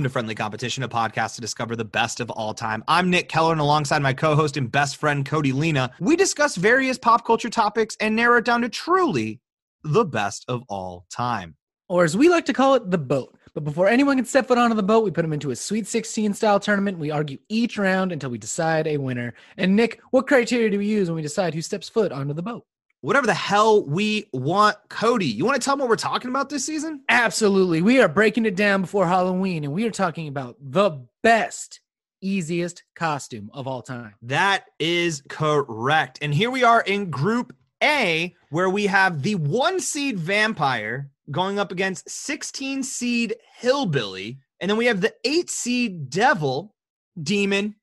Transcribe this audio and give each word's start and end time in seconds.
Welcome 0.00 0.08
to 0.08 0.12
Friendly 0.14 0.34
Competition, 0.34 0.82
a 0.82 0.88
podcast 0.88 1.34
to 1.34 1.42
discover 1.42 1.76
the 1.76 1.84
best 1.84 2.20
of 2.20 2.30
all 2.30 2.54
time. 2.54 2.82
I'm 2.88 3.10
Nick 3.10 3.28
Keller, 3.28 3.52
and 3.52 3.60
alongside 3.60 4.00
my 4.00 4.14
co 4.14 4.34
host 4.34 4.56
and 4.56 4.72
best 4.72 4.96
friend, 4.96 5.26
Cody 5.26 5.52
Lena, 5.52 5.90
we 6.00 6.16
discuss 6.16 6.56
various 6.56 6.96
pop 6.96 7.26
culture 7.26 7.50
topics 7.50 7.98
and 8.00 8.16
narrow 8.16 8.38
it 8.38 8.46
down 8.46 8.62
to 8.62 8.70
truly 8.70 9.40
the 9.84 10.06
best 10.06 10.46
of 10.48 10.62
all 10.70 11.04
time. 11.10 11.54
Or 11.90 12.02
as 12.02 12.16
we 12.16 12.30
like 12.30 12.46
to 12.46 12.54
call 12.54 12.76
it, 12.76 12.90
the 12.90 12.96
boat. 12.96 13.38
But 13.52 13.64
before 13.64 13.88
anyone 13.88 14.16
can 14.16 14.24
step 14.24 14.48
foot 14.48 14.56
onto 14.56 14.74
the 14.74 14.82
boat, 14.82 15.04
we 15.04 15.10
put 15.10 15.20
them 15.20 15.34
into 15.34 15.50
a 15.50 15.56
Sweet 15.56 15.86
16 15.86 16.32
style 16.32 16.58
tournament. 16.58 16.98
We 16.98 17.10
argue 17.10 17.36
each 17.50 17.76
round 17.76 18.10
until 18.10 18.30
we 18.30 18.38
decide 18.38 18.86
a 18.86 18.96
winner. 18.96 19.34
And 19.58 19.76
Nick, 19.76 20.00
what 20.12 20.26
criteria 20.26 20.70
do 20.70 20.78
we 20.78 20.86
use 20.86 21.10
when 21.10 21.16
we 21.16 21.20
decide 21.20 21.52
who 21.52 21.60
steps 21.60 21.90
foot 21.90 22.10
onto 22.10 22.32
the 22.32 22.40
boat? 22.40 22.64
Whatever 23.02 23.26
the 23.26 23.34
hell 23.34 23.82
we 23.82 24.28
want, 24.32 24.76
Cody, 24.90 25.24
you 25.24 25.46
want 25.46 25.60
to 25.60 25.64
tell 25.64 25.72
them 25.74 25.80
what 25.80 25.88
we're 25.88 25.96
talking 25.96 26.28
about 26.28 26.50
this 26.50 26.66
season? 26.66 27.00
Absolutely. 27.08 27.80
We 27.80 27.98
are 28.00 28.08
breaking 28.08 28.44
it 28.44 28.56
down 28.56 28.82
before 28.82 29.06
Halloween, 29.06 29.64
and 29.64 29.72
we 29.72 29.86
are 29.86 29.90
talking 29.90 30.28
about 30.28 30.56
the 30.60 31.06
best, 31.22 31.80
easiest 32.20 32.82
costume 32.94 33.50
of 33.54 33.66
all 33.66 33.80
time. 33.80 34.14
That 34.20 34.66
is 34.78 35.22
correct. 35.30 36.18
And 36.20 36.34
here 36.34 36.50
we 36.50 36.62
are 36.62 36.82
in 36.82 37.08
Group 37.08 37.56
A, 37.82 38.36
where 38.50 38.68
we 38.68 38.86
have 38.86 39.22
the 39.22 39.36
one 39.36 39.80
seed 39.80 40.18
vampire 40.18 41.10
going 41.30 41.58
up 41.58 41.72
against 41.72 42.10
16 42.10 42.82
seed 42.82 43.36
hillbilly. 43.56 44.40
And 44.60 44.68
then 44.68 44.76
we 44.76 44.86
have 44.86 45.00
the 45.00 45.14
eight 45.24 45.48
seed 45.48 46.10
devil, 46.10 46.74
demon, 47.22 47.76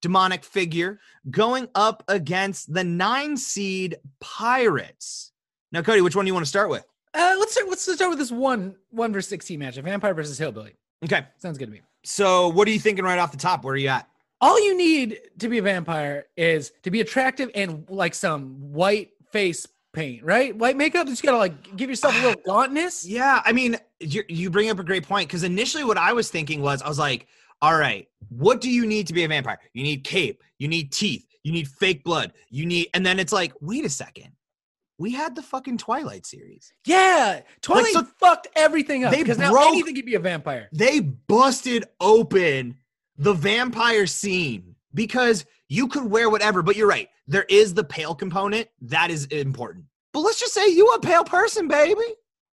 demonic 0.00 0.44
figure 0.44 1.00
going 1.30 1.68
up 1.74 2.02
against 2.08 2.72
the 2.72 2.84
nine 2.84 3.36
seed 3.36 3.96
pirates. 4.20 5.32
Now, 5.72 5.82
Cody, 5.82 6.00
which 6.00 6.16
one 6.16 6.24
do 6.24 6.28
you 6.28 6.34
want 6.34 6.44
to 6.44 6.50
start 6.50 6.70
with? 6.70 6.84
Uh, 7.14 7.34
let's 7.38 7.52
start. 7.52 7.68
Let's 7.68 7.92
start 7.92 8.10
with 8.10 8.18
this 8.18 8.30
one 8.30 8.76
one 8.90 9.12
versus 9.12 9.28
sixteen 9.28 9.58
match: 9.58 9.76
vampire 9.76 10.14
versus 10.14 10.38
hillbilly. 10.38 10.74
Okay. 11.04 11.26
Sounds 11.38 11.58
good 11.58 11.66
to 11.66 11.72
me. 11.72 11.80
So, 12.04 12.48
what 12.48 12.68
are 12.68 12.70
you 12.70 12.78
thinking 12.78 13.04
right 13.04 13.18
off 13.18 13.32
the 13.32 13.38
top? 13.38 13.64
Where 13.64 13.74
are 13.74 13.76
you 13.76 13.88
at? 13.88 14.08
All 14.40 14.62
you 14.64 14.76
need 14.76 15.18
to 15.38 15.48
be 15.48 15.58
a 15.58 15.62
vampire 15.62 16.26
is 16.36 16.72
to 16.82 16.90
be 16.90 17.00
attractive 17.00 17.50
and 17.54 17.84
like 17.90 18.14
some 18.14 18.72
white 18.72 19.10
face 19.32 19.66
paint, 19.92 20.24
right? 20.24 20.56
White 20.56 20.76
makeup. 20.76 21.06
You 21.06 21.12
just 21.12 21.22
gotta 21.22 21.36
like 21.36 21.76
give 21.76 21.90
yourself 21.90 22.14
a 22.14 22.26
little 22.26 22.42
gauntness. 22.46 23.06
Yeah, 23.06 23.42
I 23.44 23.52
mean, 23.52 23.76
you 23.98 24.22
you 24.28 24.50
bring 24.50 24.70
up 24.70 24.78
a 24.78 24.84
great 24.84 25.06
point 25.06 25.28
because 25.28 25.42
initially 25.42 25.84
what 25.84 25.98
I 25.98 26.12
was 26.12 26.30
thinking 26.30 26.62
was 26.62 26.80
I 26.80 26.88
was 26.88 26.98
like, 26.98 27.26
all 27.62 27.76
right, 27.76 28.08
what 28.28 28.60
do 28.60 28.70
you 28.70 28.86
need 28.86 29.06
to 29.08 29.12
be 29.12 29.24
a 29.24 29.28
vampire? 29.28 29.58
You 29.74 29.82
need 29.82 30.04
cape, 30.04 30.42
you 30.58 30.68
need 30.68 30.92
teeth, 30.92 31.26
you 31.42 31.52
need 31.52 31.68
fake 31.68 32.04
blood, 32.04 32.32
you 32.48 32.66
need, 32.66 32.88
and 32.94 33.04
then 33.04 33.18
it's 33.18 33.32
like, 33.32 33.52
wait 33.60 33.84
a 33.84 33.90
second. 33.90 34.32
We 34.98 35.12
had 35.12 35.34
the 35.34 35.42
fucking 35.42 35.78
Twilight 35.78 36.26
series. 36.26 36.74
Yeah, 36.84 37.40
Twilight 37.62 37.92
so 37.94 38.04
fucked 38.18 38.48
everything 38.54 39.04
up 39.04 39.12
they 39.12 39.22
because 39.22 39.38
now 39.38 39.50
broke- 39.50 39.68
anything 39.68 39.94
could 39.94 40.04
be 40.04 40.14
a 40.14 40.20
vampire. 40.20 40.68
They 40.72 41.00
busted 41.00 41.84
open 42.00 42.76
the 43.16 43.32
vampire 43.32 44.06
scene 44.06 44.76
because 44.92 45.46
you 45.68 45.88
could 45.88 46.04
wear 46.04 46.28
whatever, 46.28 46.62
but 46.62 46.76
you're 46.76 46.88
right. 46.88 47.08
There 47.26 47.46
is 47.48 47.72
the 47.72 47.84
pale 47.84 48.14
component 48.14 48.68
that 48.82 49.10
is 49.10 49.24
important. 49.26 49.86
But 50.12 50.20
let's 50.20 50.38
just 50.38 50.52
say 50.52 50.68
you 50.68 50.86
a 50.88 51.00
pale 51.00 51.24
person, 51.24 51.68
baby. 51.68 52.02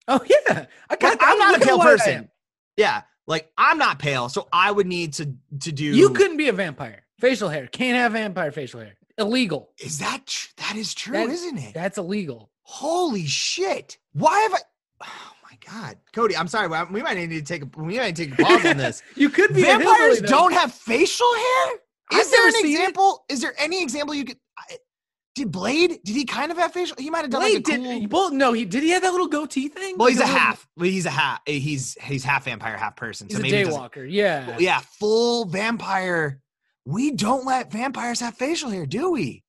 Oh 0.06 0.20
yeah, 0.28 0.66
I 0.88 0.96
got. 0.96 1.18
Like, 1.18 1.18
I'm 1.20 1.38
not 1.38 1.60
a 1.60 1.64
pale 1.64 1.80
person. 1.80 2.28
Yeah, 2.76 3.02
like 3.26 3.50
I'm 3.58 3.78
not 3.78 3.98
pale, 3.98 4.28
so 4.28 4.48
I 4.52 4.70
would 4.70 4.86
need 4.86 5.14
to 5.14 5.32
to 5.60 5.72
do. 5.72 5.84
You 5.84 6.10
couldn't 6.10 6.36
be 6.36 6.48
a 6.48 6.52
vampire. 6.52 7.04
Facial 7.20 7.48
hair 7.48 7.66
can't 7.66 7.96
have 7.96 8.12
vampire 8.12 8.52
facial 8.52 8.80
hair. 8.80 8.94
Illegal. 9.18 9.70
Is 9.78 9.98
that 10.00 10.26
tr- 10.26 10.48
that 10.58 10.76
is 10.76 10.92
true, 10.94 11.14
That- 11.14 11.30
isn't 11.30 11.58
it? 11.58 11.74
That's 11.74 11.96
illegal. 11.98 12.50
Holy 12.62 13.26
shit! 13.26 13.96
Why 14.12 14.38
have 14.40 14.54
I? 14.54 14.58
Oh 15.04 15.32
my 15.50 15.56
god, 15.70 15.96
Cody, 16.12 16.36
I'm 16.36 16.48
sorry. 16.48 16.68
We 16.90 17.00
might 17.02 17.16
need 17.16 17.30
to 17.30 17.42
take 17.42 17.62
a 17.62 17.80
we 17.80 17.96
might 17.96 18.06
need 18.06 18.16
to 18.16 18.26
take 18.26 18.38
a 18.38 18.42
pause 18.42 18.66
on 18.66 18.76
this. 18.76 19.02
You 19.14 19.30
could 19.30 19.54
be 19.54 19.62
a 19.62 19.66
Vampires 19.66 20.20
don't 20.20 20.52
have 20.52 20.72
facial 20.72 21.32
hair. 21.34 21.74
Is 22.12 22.26
I've 22.26 22.30
there 22.30 22.48
an 22.48 22.54
example? 22.58 23.24
Is 23.28 23.40
there 23.40 23.54
any 23.58 23.82
example 23.82 24.14
you 24.14 24.24
could? 24.24 24.38
I, 25.36 25.40
did 25.40 25.52
Blade? 25.52 25.98
Did 26.04 26.16
he 26.16 26.24
kind 26.24 26.50
of 26.50 26.58
have 26.58 26.72
facial? 26.72 26.96
He 26.98 27.10
might 27.10 27.22
have 27.22 27.30
done 27.30 27.40
Blade 27.42 27.66
like 27.68 27.78
a 27.78 27.82
did. 27.82 28.10
cool. 28.10 28.20
Well, 28.20 28.32
no, 28.32 28.52
he 28.52 28.64
did. 28.64 28.82
He 28.82 28.90
have 28.90 29.02
that 29.02 29.12
little 29.12 29.28
goatee 29.28 29.68
thing. 29.68 29.96
Well, 29.98 30.08
he's 30.08 30.18
a 30.18 30.20
Like 30.20 30.28
little- 30.32 30.40
half. 30.40 30.68
Well, 30.76 30.88
he's 30.88 31.06
a 31.06 31.10
half. 31.10 31.40
Eh, 31.46 31.52
he's 31.58 31.96
he's 32.02 32.24
half 32.24 32.44
vampire, 32.44 32.76
half 32.76 32.96
person. 32.96 33.26
He's 33.28 33.36
so 33.36 33.40
a 33.40 33.42
maybe 33.42 33.56
it 33.58 33.64
doesn't- 33.66 33.80
daywalker. 33.80 34.06
Yeah. 34.10 34.56
Yeah, 34.58 34.80
full 34.98 35.44
vampire. 35.46 36.40
We 36.84 37.10
don't 37.12 37.44
let 37.44 37.72
vampires 37.72 38.20
have 38.20 38.34
facial 38.36 38.70
hair, 38.70 38.86
do 38.86 39.10
we? 39.10 39.42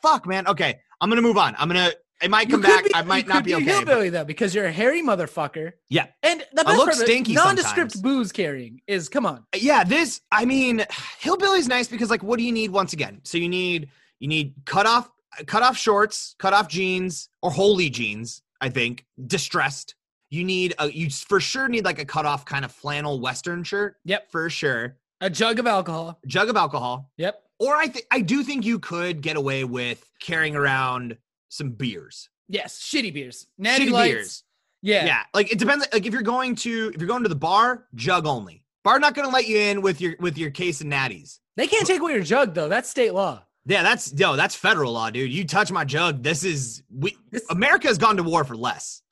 Fuck, 0.00 0.26
man. 0.26 0.46
Okay, 0.48 0.78
I'm 1.00 1.08
gonna 1.10 1.22
move 1.22 1.38
on. 1.38 1.54
I'm 1.58 1.68
gonna. 1.68 1.92
It 2.22 2.30
might 2.30 2.48
come 2.48 2.60
back. 2.60 2.84
be- 2.84 2.94
I 2.94 3.02
might 3.02 3.26
not 3.26 3.42
be 3.44 3.52
a 3.52 3.56
okay. 3.56 3.64
but- 3.64 3.74
hillbilly 3.74 4.08
though, 4.10 4.24
because 4.24 4.54
you're 4.54 4.66
a 4.66 4.72
hairy 4.72 5.02
motherfucker. 5.02 5.72
Yeah. 5.90 6.06
And 6.22 6.40
the 6.52 6.60
I 6.60 6.64
best 6.64 6.76
look 6.78 6.92
of 6.92 7.00
it, 7.00 7.04
stinky 7.04 7.34
nondescript 7.34 7.92
sometimes. 7.92 8.00
booze 8.02 8.32
carrying 8.32 8.80
is 8.86 9.08
come 9.08 9.26
on. 9.26 9.44
yeah 9.56 9.82
this 9.84 10.20
i 10.30 10.44
mean 10.44 10.84
hillbilly's 11.18 11.66
nice 11.66 11.88
because 11.88 12.10
like 12.10 12.22
what 12.22 12.38
do 12.38 12.44
you 12.44 12.52
need 12.52 12.70
once 12.70 12.92
again 12.92 13.20
so 13.24 13.38
you 13.38 13.48
need 13.48 13.88
you 14.22 14.28
need 14.28 14.54
cut 14.64 14.86
off 14.86 15.10
cut 15.46 15.62
off 15.62 15.76
shorts 15.76 16.34
cut 16.38 16.52
off 16.54 16.68
jeans 16.68 17.28
or 17.42 17.50
holy 17.50 17.90
jeans 17.90 18.42
i 18.60 18.68
think 18.68 19.04
distressed 19.26 19.94
you 20.30 20.44
need 20.44 20.74
a 20.78 20.88
you 20.90 21.10
for 21.10 21.40
sure 21.40 21.68
need 21.68 21.84
like 21.84 21.98
a 21.98 22.04
cut 22.04 22.24
off 22.24 22.44
kind 22.44 22.64
of 22.64 22.70
flannel 22.72 23.20
western 23.20 23.64
shirt 23.64 23.96
Yep. 24.04 24.30
for 24.30 24.48
sure 24.48 24.96
A 25.20 25.28
jug 25.28 25.58
of 25.58 25.66
alcohol. 25.66 26.18
jug 26.26 26.48
of 26.48 26.56
alcohol 26.56 27.10
Yep. 27.16 27.34
or 27.58 27.74
i 27.74 27.86
think 27.88 28.06
i 28.10 28.20
do 28.20 28.42
think 28.44 28.64
you 28.64 28.78
could 28.78 29.20
get 29.22 29.36
away 29.36 29.64
with 29.64 30.08
carrying 30.20 30.54
around 30.56 31.16
some 31.48 31.70
beers 31.72 32.28
Yes. 32.48 32.80
Shitty 32.82 33.14
beers. 33.14 33.46
Natty 33.56 33.86
Shitty 33.86 33.90
lights. 33.92 34.12
beers. 34.14 34.44
Yeah. 34.82 35.04
yeah 35.06 35.22
like 35.32 35.50
it 35.50 35.58
depends 35.58 35.86
like 35.92 36.04
if 36.06 36.12
you're 36.12 36.22
going 36.36 36.54
to 36.56 36.92
if 36.94 37.00
you're 37.00 37.08
going 37.08 37.22
to 37.22 37.28
the 37.30 37.34
bar 37.48 37.86
jug 37.94 38.26
only 38.26 38.64
bar 38.84 38.98
not 39.00 39.14
gonna 39.14 39.30
let 39.30 39.46
you 39.48 39.56
in 39.58 39.80
with 39.80 40.00
your 40.02 40.16
with 40.20 40.36
your 40.36 40.50
case 40.50 40.80
of 40.82 40.86
natties 40.86 41.38
They 41.56 41.66
can't 41.66 41.86
take 41.86 42.00
away 42.00 42.12
your 42.12 42.22
jug 42.22 42.52
though. 42.54 42.68
That's 42.68 42.90
state 42.90 43.14
law. 43.14 43.44
Yeah, 43.66 43.82
that's 43.82 44.12
yo, 44.12 44.34
that's 44.36 44.54
federal 44.54 44.92
law, 44.92 45.10
dude. 45.10 45.32
You 45.32 45.44
touch 45.46 45.70
my 45.70 45.84
jug, 45.84 46.22
this 46.22 46.44
is 46.44 46.82
we 46.92 47.16
This- 47.30 47.44
America 47.50 47.86
has 47.88 47.98
gone 47.98 48.16
to 48.16 48.22
war 48.22 48.44
for 48.44 48.56
less. 48.56 49.02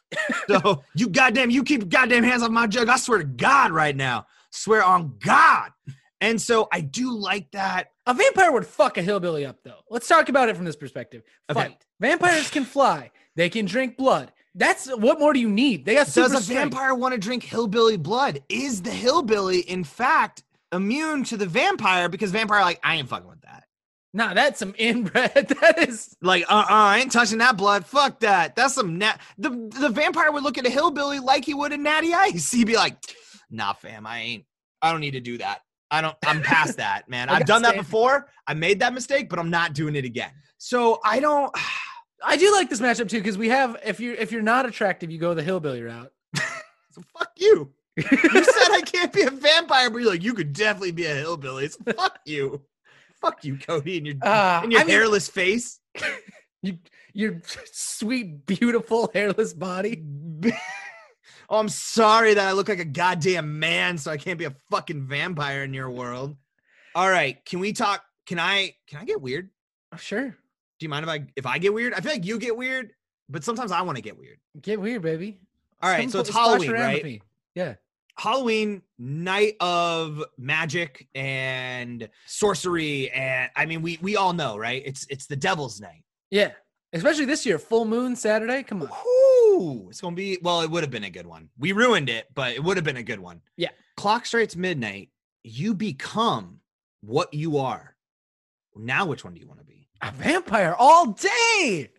So 0.49 0.83
you 0.95 1.09
goddamn 1.09 1.51
you 1.51 1.63
keep 1.63 1.89
goddamn 1.89 2.25
hands 2.25 2.43
off 2.43 2.51
my 2.51 2.67
jug. 2.67 2.89
I 2.89 2.97
swear 2.97 3.19
to 3.19 3.25
God 3.25 3.71
right 3.73 3.95
now. 3.95 4.27
Swear 4.51 4.83
on 4.83 5.15
God. 5.21 5.71
And 6.21 6.41
so 6.41 6.69
I 6.73 6.81
do 6.81 7.13
like 7.17 7.51
that. 7.53 7.93
A 8.07 8.13
vampire 8.13 8.51
would 8.53 8.67
fuck 8.67 8.99
a 8.99 9.03
hillbilly 9.03 9.47
up 9.47 9.59
though. 9.63 9.79
Let's 9.89 10.09
talk 10.09 10.29
about 10.29 10.49
it 10.49 10.57
from 10.57 10.65
this 10.65 10.77
perspective. 10.77 11.23
Okay. 11.49 11.61
Fight. 11.61 11.87
Vampires 12.01 12.51
can 12.51 12.65
fly. 12.65 13.11
They 13.37 13.49
can 13.49 13.65
drink 13.67 13.97
blood. 13.97 14.33
That's 14.57 14.89
what 14.89 15.21
more 15.21 15.33
do 15.33 15.39
you 15.39 15.49
need? 15.49 15.85
They 15.85 15.95
got 15.95 16.09
super 16.09 16.29
Does 16.29 16.41
a 16.41 16.43
strength. 16.43 16.73
vampire 16.73 16.95
want 16.97 17.15
to 17.15 17.19
drink 17.21 17.45
hillbilly 17.45 17.97
blood? 17.97 18.43
Is 18.49 18.83
the 18.83 18.91
hillbilly 18.91 19.61
in 19.61 19.85
fact 19.85 20.43
immune 20.73 21.23
to 21.25 21.37
the 21.37 21.47
vampire 21.47 22.09
because 22.09 22.33
vampire 22.33 22.63
like 22.63 22.81
I 22.83 22.97
ain't 22.97 23.09
fucking 23.09 23.29
with 23.29 23.41
that. 23.43 23.60
Nah, 24.13 24.35
that's 24.35 24.59
some 24.59 24.75
inbred. 24.77 25.49
That 25.61 25.89
is 25.89 26.17
Like, 26.21 26.45
uh, 26.49 26.55
uh 26.55 26.67
I 26.69 26.99
ain't 26.99 27.13
touching 27.13 27.39
that 27.39 27.57
blood. 27.57 27.87
Fuck 27.87 28.21
that. 28.21 28.57
That's 28.57 28.75
some 28.75 28.99
nat. 28.99 29.21
The 29.39 29.51
the 29.51 29.89
vampire 29.89 30.33
would 30.33 30.43
look 30.43 30.59
at 30.59 30.67
a 30.67 30.71
hillbilly 30.71 31.21
like 31.21 31.45
he 31.45 31.55
would 31.55 31.73
a 31.73 31.77
natty 31.77 32.13
ice. 32.13 32.51
He'd 32.53 32.67
be 32.67 32.77
like, 32.77 32.97
Nah, 33.51 33.73
fam, 33.73 34.07
I 34.07 34.19
ain't. 34.21 34.45
I 34.83 34.93
don't 34.93 35.01
need 35.01 35.13
to 35.13 35.21
do 35.21 35.39
that. 35.39 35.61
I 35.91 36.01
don't. 36.01 36.17
I'm 36.25 36.43
past 36.43 36.77
that, 36.79 37.09
man. 37.09 37.29
I've 37.31 37.47
done 37.47 37.63
that 37.63 37.77
before. 37.77 38.29
I 38.47 38.55
made 38.55 38.81
that 38.81 38.95
mistake, 38.95 39.29
but 39.29 39.39
I'm 39.39 39.51
not 39.51 39.75
doing 39.75 39.97
it 39.97 40.05
again. 40.05 40.31
So 40.59 41.01
I 41.05 41.21
don't. 41.21 41.55
I 42.23 42.37
do 42.37 42.53
like 42.53 42.69
this 42.69 42.81
matchup 42.81 43.09
too 43.09 43.19
because 43.19 43.39
we 43.39 43.49
have 43.49 43.79
if 43.83 43.99
you're 43.99 44.15
if 44.15 44.31
you're 44.31 44.43
not 44.43 44.67
attractive, 44.67 45.11
you 45.11 45.19
go 45.19 45.33
the 45.33 45.43
hillbilly 45.43 45.83
route. 45.83 46.13
So 46.91 47.03
fuck 47.17 47.31
you. 47.37 47.73
You 47.97 48.05
said 48.05 48.71
I 48.73 48.83
can't 48.85 49.13
be 49.13 49.23
a 49.23 49.31
vampire, 49.31 49.91
but 49.91 49.99
you're 49.99 50.11
like, 50.11 50.23
you 50.23 50.35
could 50.35 50.53
definitely 50.53 50.93
be 50.93 51.07
a 51.07 51.15
hillbilly. 51.15 51.69
So 51.69 51.79
fuck 51.97 52.19
you. 52.25 52.63
Fuck 53.21 53.45
you, 53.45 53.59
Cody, 53.59 53.99
and 53.99 54.07
your 54.07 54.17
Uh, 54.23 54.61
and 54.63 54.73
your 54.73 54.81
I 54.81 54.85
mean- 54.85 54.95
hairless 54.95 55.29
face. 55.29 55.79
you 56.63 56.79
your 57.13 57.43
sweet, 57.73 58.47
beautiful, 58.47 59.11
hairless 59.13 59.53
body. 59.53 60.03
oh, 61.51 61.59
I'm 61.59 61.69
sorry 61.69 62.35
that 62.35 62.47
I 62.47 62.53
look 62.53 62.69
like 62.69 62.79
a 62.79 62.85
goddamn 62.85 63.59
man, 63.59 63.99
so 63.99 64.11
I 64.11 64.17
can't 64.17 64.39
be 64.39 64.45
a 64.45 64.55
fucking 64.71 65.07
vampire 65.09 65.65
in 65.65 65.75
your 65.75 65.91
world. 65.91 66.37
All 66.95 67.11
right, 67.11 67.45
can 67.45 67.59
we 67.61 67.73
talk? 67.73 68.03
Can 68.27 68.39
I? 68.39 68.75
Can 68.89 69.01
I 69.01 69.05
get 69.05 69.21
weird? 69.21 69.51
Oh, 69.93 69.97
sure. 69.97 70.29
Do 70.29 70.85
you 70.85 70.89
mind 70.89 71.05
if 71.05 71.11
I 71.11 71.27
if 71.37 71.47
I 71.47 71.59
get 71.59 71.75
weird? 71.75 71.95
I 71.95 72.01
feel 72.01 72.13
like 72.13 72.25
you 72.25 72.39
get 72.39 72.57
weird, 72.57 72.93
but 73.29 73.45
sometimes 73.45 73.73
I 73.73 73.83
want 73.83 73.97
to 73.97 74.03
get 74.03 74.17
weird. 74.19 74.39
Get 74.61 74.81
weird, 74.81 75.03
baby. 75.03 75.41
All 75.83 75.91
right, 75.91 76.11
so 76.11 76.21
it's 76.21 76.31
Halloween, 76.31 76.71
right? 76.73 77.03
me. 77.03 77.23
Yeah. 77.55 77.75
Halloween, 78.21 78.83
night 78.99 79.57
of 79.61 80.23
magic 80.37 81.09
and 81.15 82.07
sorcery, 82.27 83.11
and 83.13 83.51
I 83.57 83.65
mean, 83.65 83.81
we 83.81 83.99
we 84.03 84.17
all 84.17 84.35
know, 84.35 84.59
right? 84.59 84.83
It's 84.85 85.07
it's 85.09 85.27
the 85.27 85.37
devil's 85.37 85.81
night. 85.81 86.05
Yeah. 86.31 86.51
Especially 86.93 87.25
this 87.25 87.47
year, 87.47 87.59
full 87.59 87.87
moon 87.87 88.15
Saturday. 88.15 88.63
Come 88.63 88.83
on. 88.83 88.91
Whoo! 88.91 89.87
It's 89.89 90.03
gonna 90.03 90.15
be 90.15 90.39
well. 90.43 90.61
It 90.61 90.71
would 90.71 90.83
have 90.83 90.91
been 90.91 91.05
a 91.05 91.11
good 91.11 91.27
one. 91.27 91.49
We 91.59 91.73
ruined 91.73 92.11
it, 92.11 92.27
but 92.35 92.53
it 92.53 92.63
would 92.63 92.77
have 92.77 92.85
been 92.85 92.99
a 92.99 93.03
good 93.03 93.21
one. 93.21 93.41
Yeah. 93.57 93.71
Clock 93.97 94.27
strikes 94.27 94.55
midnight. 94.55 95.09
You 95.43 95.73
become 95.73 96.61
what 97.01 97.33
you 97.33 97.57
are. 97.57 97.97
Now, 98.77 99.07
which 99.07 99.25
one 99.25 99.33
do 99.33 99.41
you 99.41 99.49
want 99.49 99.61
to 99.61 99.67
be? 99.67 99.89
A 100.03 100.13
vampire 100.13 100.75
all 100.79 101.07
day. 101.07 101.91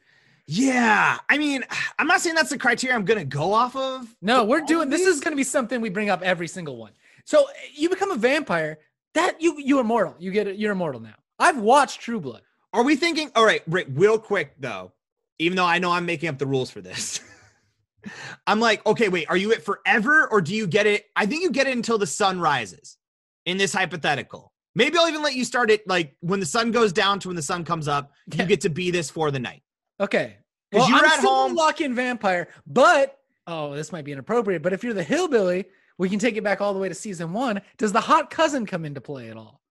Yeah, 0.53 1.17
I 1.29 1.37
mean, 1.37 1.63
I'm 1.99 2.07
not 2.07 2.19
saying 2.19 2.35
that's 2.35 2.49
the 2.49 2.57
criteria 2.57 2.93
I'm 2.93 3.05
gonna 3.05 3.23
go 3.23 3.53
off 3.53 3.75
of. 3.75 4.13
No, 4.21 4.43
we're 4.43 4.61
doing 4.61 4.89
this 4.89 5.07
is 5.07 5.21
going 5.21 5.31
to 5.31 5.37
be 5.37 5.45
something 5.45 5.79
we 5.79 5.89
bring 5.89 6.09
up 6.09 6.21
every 6.21 6.47
single 6.47 6.75
one. 6.75 6.91
So 7.23 7.45
you 7.73 7.89
become 7.89 8.11
a 8.11 8.17
vampire. 8.17 8.79
That 9.13 9.41
you 9.41 9.55
you're 9.59 9.81
immortal. 9.81 10.15
You 10.19 10.31
get 10.31 10.47
it. 10.47 10.57
You're 10.57 10.73
immortal 10.73 10.99
now. 10.99 11.15
I've 11.39 11.57
watched 11.57 12.01
True 12.01 12.19
Blood. 12.19 12.41
Are 12.73 12.83
we 12.83 12.97
thinking? 12.97 13.31
All 13.35 13.45
right, 13.45 13.61
Rick, 13.65 13.87
real 13.91 14.19
quick 14.19 14.55
though, 14.59 14.91
even 15.39 15.55
though 15.55 15.65
I 15.65 15.79
know 15.79 15.91
I'm 15.91 16.05
making 16.05 16.27
up 16.27 16.37
the 16.37 16.45
rules 16.45 16.69
for 16.69 16.81
this. 16.81 17.21
I'm 18.47 18.59
like, 18.59 18.85
okay, 18.85 19.07
wait, 19.07 19.29
are 19.29 19.37
you 19.37 19.51
it 19.51 19.63
forever 19.63 20.27
or 20.31 20.41
do 20.41 20.53
you 20.53 20.67
get 20.67 20.85
it? 20.85 21.05
I 21.15 21.27
think 21.27 21.43
you 21.43 21.51
get 21.51 21.67
it 21.67 21.77
until 21.77 21.97
the 21.97 22.07
sun 22.07 22.41
rises 22.41 22.97
in 23.45 23.57
this 23.57 23.71
hypothetical. 23.71 24.51
Maybe 24.75 24.97
I'll 24.97 25.07
even 25.07 25.21
let 25.21 25.35
you 25.35 25.45
start 25.45 25.69
it 25.69 25.87
like 25.87 26.15
when 26.19 26.39
the 26.39 26.45
sun 26.45 26.71
goes 26.71 26.91
down 26.91 27.19
to 27.19 27.29
when 27.29 27.35
the 27.35 27.41
sun 27.41 27.63
comes 27.63 27.87
up. 27.87 28.11
You 28.33 28.45
get 28.45 28.61
to 28.61 28.69
be 28.69 28.91
this 28.91 29.09
for 29.09 29.31
the 29.31 29.39
night. 29.39 29.61
Okay. 30.01 30.37
Well, 30.71 30.87
you're 30.89 30.97
I'm 30.99 31.05
at 31.05 31.19
still 31.19 31.29
home- 31.29 31.55
lock-in 31.55 31.93
vampire, 31.95 32.47
but 32.65 33.19
oh, 33.47 33.73
this 33.73 33.91
might 33.91 34.05
be 34.05 34.11
inappropriate. 34.11 34.61
But 34.61 34.73
if 34.73 34.83
you're 34.83 34.93
the 34.93 35.03
hillbilly, 35.03 35.65
we 35.97 36.09
can 36.09 36.19
take 36.19 36.37
it 36.37 36.43
back 36.43 36.61
all 36.61 36.73
the 36.73 36.79
way 36.79 36.87
to 36.89 36.95
season 36.95 37.33
one. 37.33 37.61
Does 37.77 37.91
the 37.91 38.01
hot 38.01 38.29
cousin 38.29 38.65
come 38.65 38.85
into 38.85 39.01
play 39.01 39.29
at 39.29 39.37
all? 39.37 39.61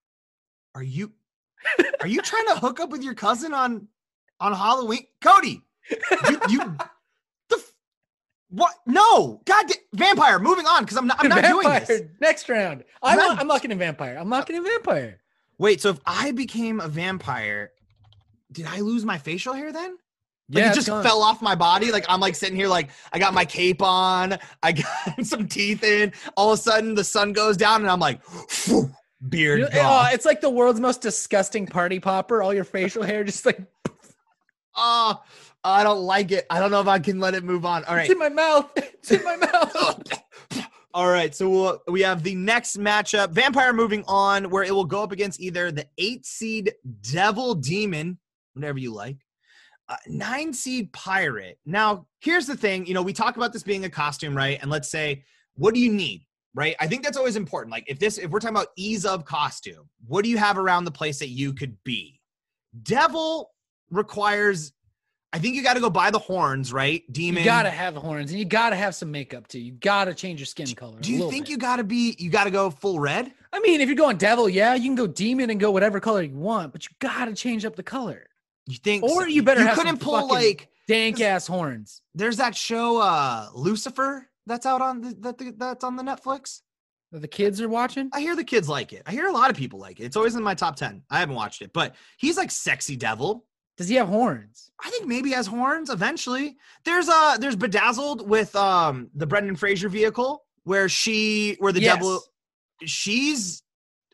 Are 0.75 0.83
you 0.83 1.11
are 2.01 2.07
you 2.07 2.21
trying 2.21 2.47
to 2.47 2.55
hook 2.55 2.79
up 2.79 2.89
with 2.89 3.03
your 3.03 3.13
cousin 3.13 3.53
on 3.53 3.87
on 4.39 4.53
Halloween? 4.53 5.05
Cody, 5.21 5.61
you, 5.89 6.39
you 6.49 6.77
the 7.49 7.63
what? 8.49 8.73
No, 8.85 9.41
God, 9.45 9.65
vampire. 9.93 10.39
Moving 10.39 10.65
on 10.65 10.83
because 10.83 10.97
I'm 10.97 11.07
not. 11.07 11.17
I'm 11.19 11.29
not 11.29 11.43
doing 11.43 11.61
vampire. 11.67 11.85
this. 11.85 12.01
Next 12.19 12.47
round. 12.49 12.83
I'm, 13.03 13.17
not- 13.17 13.27
not, 13.29 13.39
I'm 13.41 13.47
locking 13.47 13.71
in 13.71 13.77
vampire. 13.77 14.17
I'm 14.17 14.29
locking 14.29 14.55
in 14.55 14.63
vampire. 14.63 15.19
Wait, 15.57 15.81
so 15.81 15.89
if 15.89 15.99
I 16.05 16.31
became 16.31 16.79
a 16.79 16.87
vampire, 16.87 17.71
did 18.51 18.65
I 18.65 18.79
lose 18.79 19.05
my 19.05 19.17
facial 19.19 19.53
hair 19.53 19.71
then? 19.71 19.97
Like 20.51 20.63
yeah, 20.65 20.71
it 20.71 20.75
just 20.75 20.87
gone. 20.87 21.01
fell 21.03 21.21
off 21.21 21.41
my 21.41 21.55
body. 21.55 21.91
Like 21.91 22.05
I'm 22.09 22.19
like 22.19 22.35
sitting 22.35 22.55
here, 22.55 22.67
like 22.67 22.89
I 23.13 23.19
got 23.19 23.33
my 23.33 23.45
cape 23.45 23.81
on, 23.81 24.37
I 24.61 24.73
got 24.73 24.85
some 25.25 25.47
teeth 25.47 25.83
in. 25.83 26.11
All 26.35 26.51
of 26.51 26.59
a 26.59 26.61
sudden, 26.61 26.93
the 26.93 27.03
sun 27.03 27.31
goes 27.33 27.55
down, 27.57 27.81
and 27.81 27.89
I'm 27.89 27.99
like, 28.01 28.21
phew, 28.49 28.91
beard 29.29 29.59
You- 29.59 29.67
oh, 29.67 29.75
gone. 29.75 30.09
it's 30.13 30.25
like 30.25 30.41
the 30.41 30.49
world's 30.49 30.79
most 30.81 31.01
disgusting 31.01 31.65
party 31.65 31.99
popper. 31.99 32.43
All 32.43 32.53
your 32.53 32.63
facial 32.65 33.03
hair 33.03 33.23
just 33.23 33.45
like 33.45 33.59
Oh, 34.75 35.21
I 35.63 35.83
don't 35.83 35.99
like 36.01 36.31
it. 36.31 36.45
I 36.49 36.59
don't 36.59 36.71
know 36.71 36.81
if 36.81 36.87
I 36.87 36.99
can 36.99 37.19
let 37.19 37.33
it 37.33 37.43
move 37.43 37.65
on. 37.65 37.83
All 37.85 37.95
right. 37.95 38.03
it's 38.03 38.11
in 38.11 38.17
my 38.19 38.29
mouth. 38.29 38.71
It's 38.75 39.11
in 39.11 39.23
my 39.23 39.35
mouth. 39.35 40.03
All 40.93 41.07
right, 41.07 41.33
so 41.33 41.49
we'll, 41.49 41.81
we 41.87 42.01
have 42.01 42.21
the 42.21 42.35
next 42.35 42.77
matchup, 42.77 43.29
Vampire 43.29 43.71
moving 43.71 44.03
on, 44.09 44.49
where 44.49 44.63
it 44.63 44.71
will 44.75 44.83
go 44.85 45.01
up 45.03 45.13
against 45.13 45.39
either 45.39 45.71
the 45.71 45.87
eight 45.97 46.25
seed 46.25 46.73
Devil 47.13 47.55
Demon, 47.55 48.17
whatever 48.53 48.77
you 48.77 48.93
like, 48.93 49.15
uh, 49.91 49.97
nine 50.07 50.53
seed 50.53 50.91
Pirate. 50.93 51.59
Now, 51.65 52.07
here's 52.21 52.45
the 52.45 52.55
thing 52.55 52.85
you 52.85 52.93
know, 52.93 53.01
we 53.01 53.11
talk 53.11 53.35
about 53.35 53.51
this 53.51 53.61
being 53.61 53.83
a 53.83 53.89
costume, 53.89 54.35
right? 54.35 54.57
And 54.61 54.71
let's 54.71 54.89
say, 54.89 55.25
what 55.55 55.73
do 55.73 55.81
you 55.81 55.91
need, 55.91 56.25
right? 56.55 56.77
I 56.79 56.87
think 56.87 57.03
that's 57.03 57.17
always 57.17 57.35
important. 57.35 57.73
Like, 57.73 57.83
if 57.87 57.99
this, 57.99 58.17
if 58.17 58.31
we're 58.31 58.39
talking 58.39 58.55
about 58.55 58.69
ease 58.77 59.05
of 59.05 59.25
costume, 59.25 59.89
what 60.07 60.23
do 60.23 60.29
you 60.29 60.37
have 60.37 60.57
around 60.57 60.85
the 60.85 60.91
place 60.91 61.19
that 61.19 61.27
you 61.27 61.53
could 61.53 61.75
be? 61.83 62.21
Devil 62.83 63.51
requires, 63.89 64.71
I 65.33 65.39
think 65.39 65.55
you 65.55 65.61
got 65.61 65.73
to 65.73 65.81
go 65.81 65.89
buy 65.89 66.09
the 66.09 66.19
horns, 66.19 66.71
right? 66.71 67.03
Demon. 67.11 67.43
You 67.43 67.45
gotta 67.45 67.69
have 67.69 67.95
horns 67.95 68.31
and 68.31 68.39
you 68.39 68.45
gotta 68.45 68.77
have 68.77 68.95
some 68.95 69.11
makeup 69.11 69.49
too. 69.49 69.59
You 69.59 69.73
gotta 69.73 70.13
change 70.13 70.39
your 70.39 70.45
skin 70.45 70.67
color. 70.67 71.01
Do 71.01 71.11
you 71.11 71.29
think 71.29 71.47
bit. 71.47 71.51
you 71.51 71.57
got 71.57 71.77
to 71.77 71.83
be, 71.83 72.15
you 72.17 72.29
got 72.29 72.45
to 72.45 72.51
go 72.51 72.69
full 72.69 73.01
red? 73.01 73.29
I 73.51 73.59
mean, 73.59 73.81
if 73.81 73.89
you're 73.89 73.97
going 73.97 74.15
devil, 74.15 74.47
yeah, 74.47 74.73
you 74.73 74.85
can 74.85 74.95
go 74.95 75.07
demon 75.07 75.49
and 75.49 75.59
go 75.59 75.69
whatever 75.71 75.99
color 75.99 76.21
you 76.21 76.37
want, 76.37 76.71
but 76.71 76.85
you 76.85 76.95
gotta 76.99 77.33
change 77.33 77.65
up 77.65 77.75
the 77.75 77.83
color. 77.83 78.27
You 78.71 78.77
think, 78.77 79.03
Or 79.03 79.27
you 79.27 79.43
better 79.43 79.59
You 79.61 79.67
have 79.67 79.77
couldn't 79.77 79.97
pull 79.99 80.27
like 80.29 80.69
Dank 80.87 81.19
ass 81.19 81.45
horns. 81.45 82.01
there's 82.15 82.37
that 82.37 82.55
show 82.55 82.97
uh 83.01 83.47
Lucifer 83.53 84.27
that's 84.45 84.65
out 84.65 84.81
on 84.81 85.01
the, 85.01 85.15
that 85.19 85.57
that's 85.59 85.83
on 85.83 85.95
the 85.97 86.03
Netflix. 86.03 86.61
The 87.11 87.27
kids 87.27 87.59
are 87.59 87.67
watching. 87.67 88.09
I 88.13 88.21
hear 88.21 88.37
the 88.37 88.43
kids 88.45 88.69
like 88.69 88.93
it. 88.93 89.03
I 89.05 89.11
hear 89.11 89.27
a 89.27 89.31
lot 89.33 89.49
of 89.49 89.57
people 89.57 89.79
like 89.79 89.99
it. 89.99 90.03
It's 90.05 90.15
always 90.15 90.35
in 90.35 90.43
my 90.43 90.53
top 90.55 90.77
ten. 90.77 91.03
I 91.09 91.19
haven't 91.19 91.35
watched 91.35 91.61
it, 91.61 91.73
but 91.73 91.95
he's 92.17 92.37
like 92.37 92.49
sexy 92.49 92.95
devil. 92.95 93.45
Does 93.75 93.89
he 93.89 93.95
have 93.95 94.07
horns? 94.07 94.71
I 94.81 94.89
think 94.89 95.05
maybe 95.07 95.29
he 95.29 95.35
has 95.35 95.47
horns 95.47 95.89
eventually. 95.89 96.55
There's 96.85 97.09
uh 97.09 97.35
there's 97.39 97.57
Bedazzled 97.57 98.27
with 98.29 98.55
um 98.55 99.09
the 99.15 99.27
Brendan 99.27 99.57
Fraser 99.57 99.89
vehicle 99.89 100.43
where 100.63 100.87
she 100.87 101.57
where 101.59 101.73
the 101.73 101.81
Yes. 101.81 101.95
devil 101.95 102.21
she's 102.85 103.63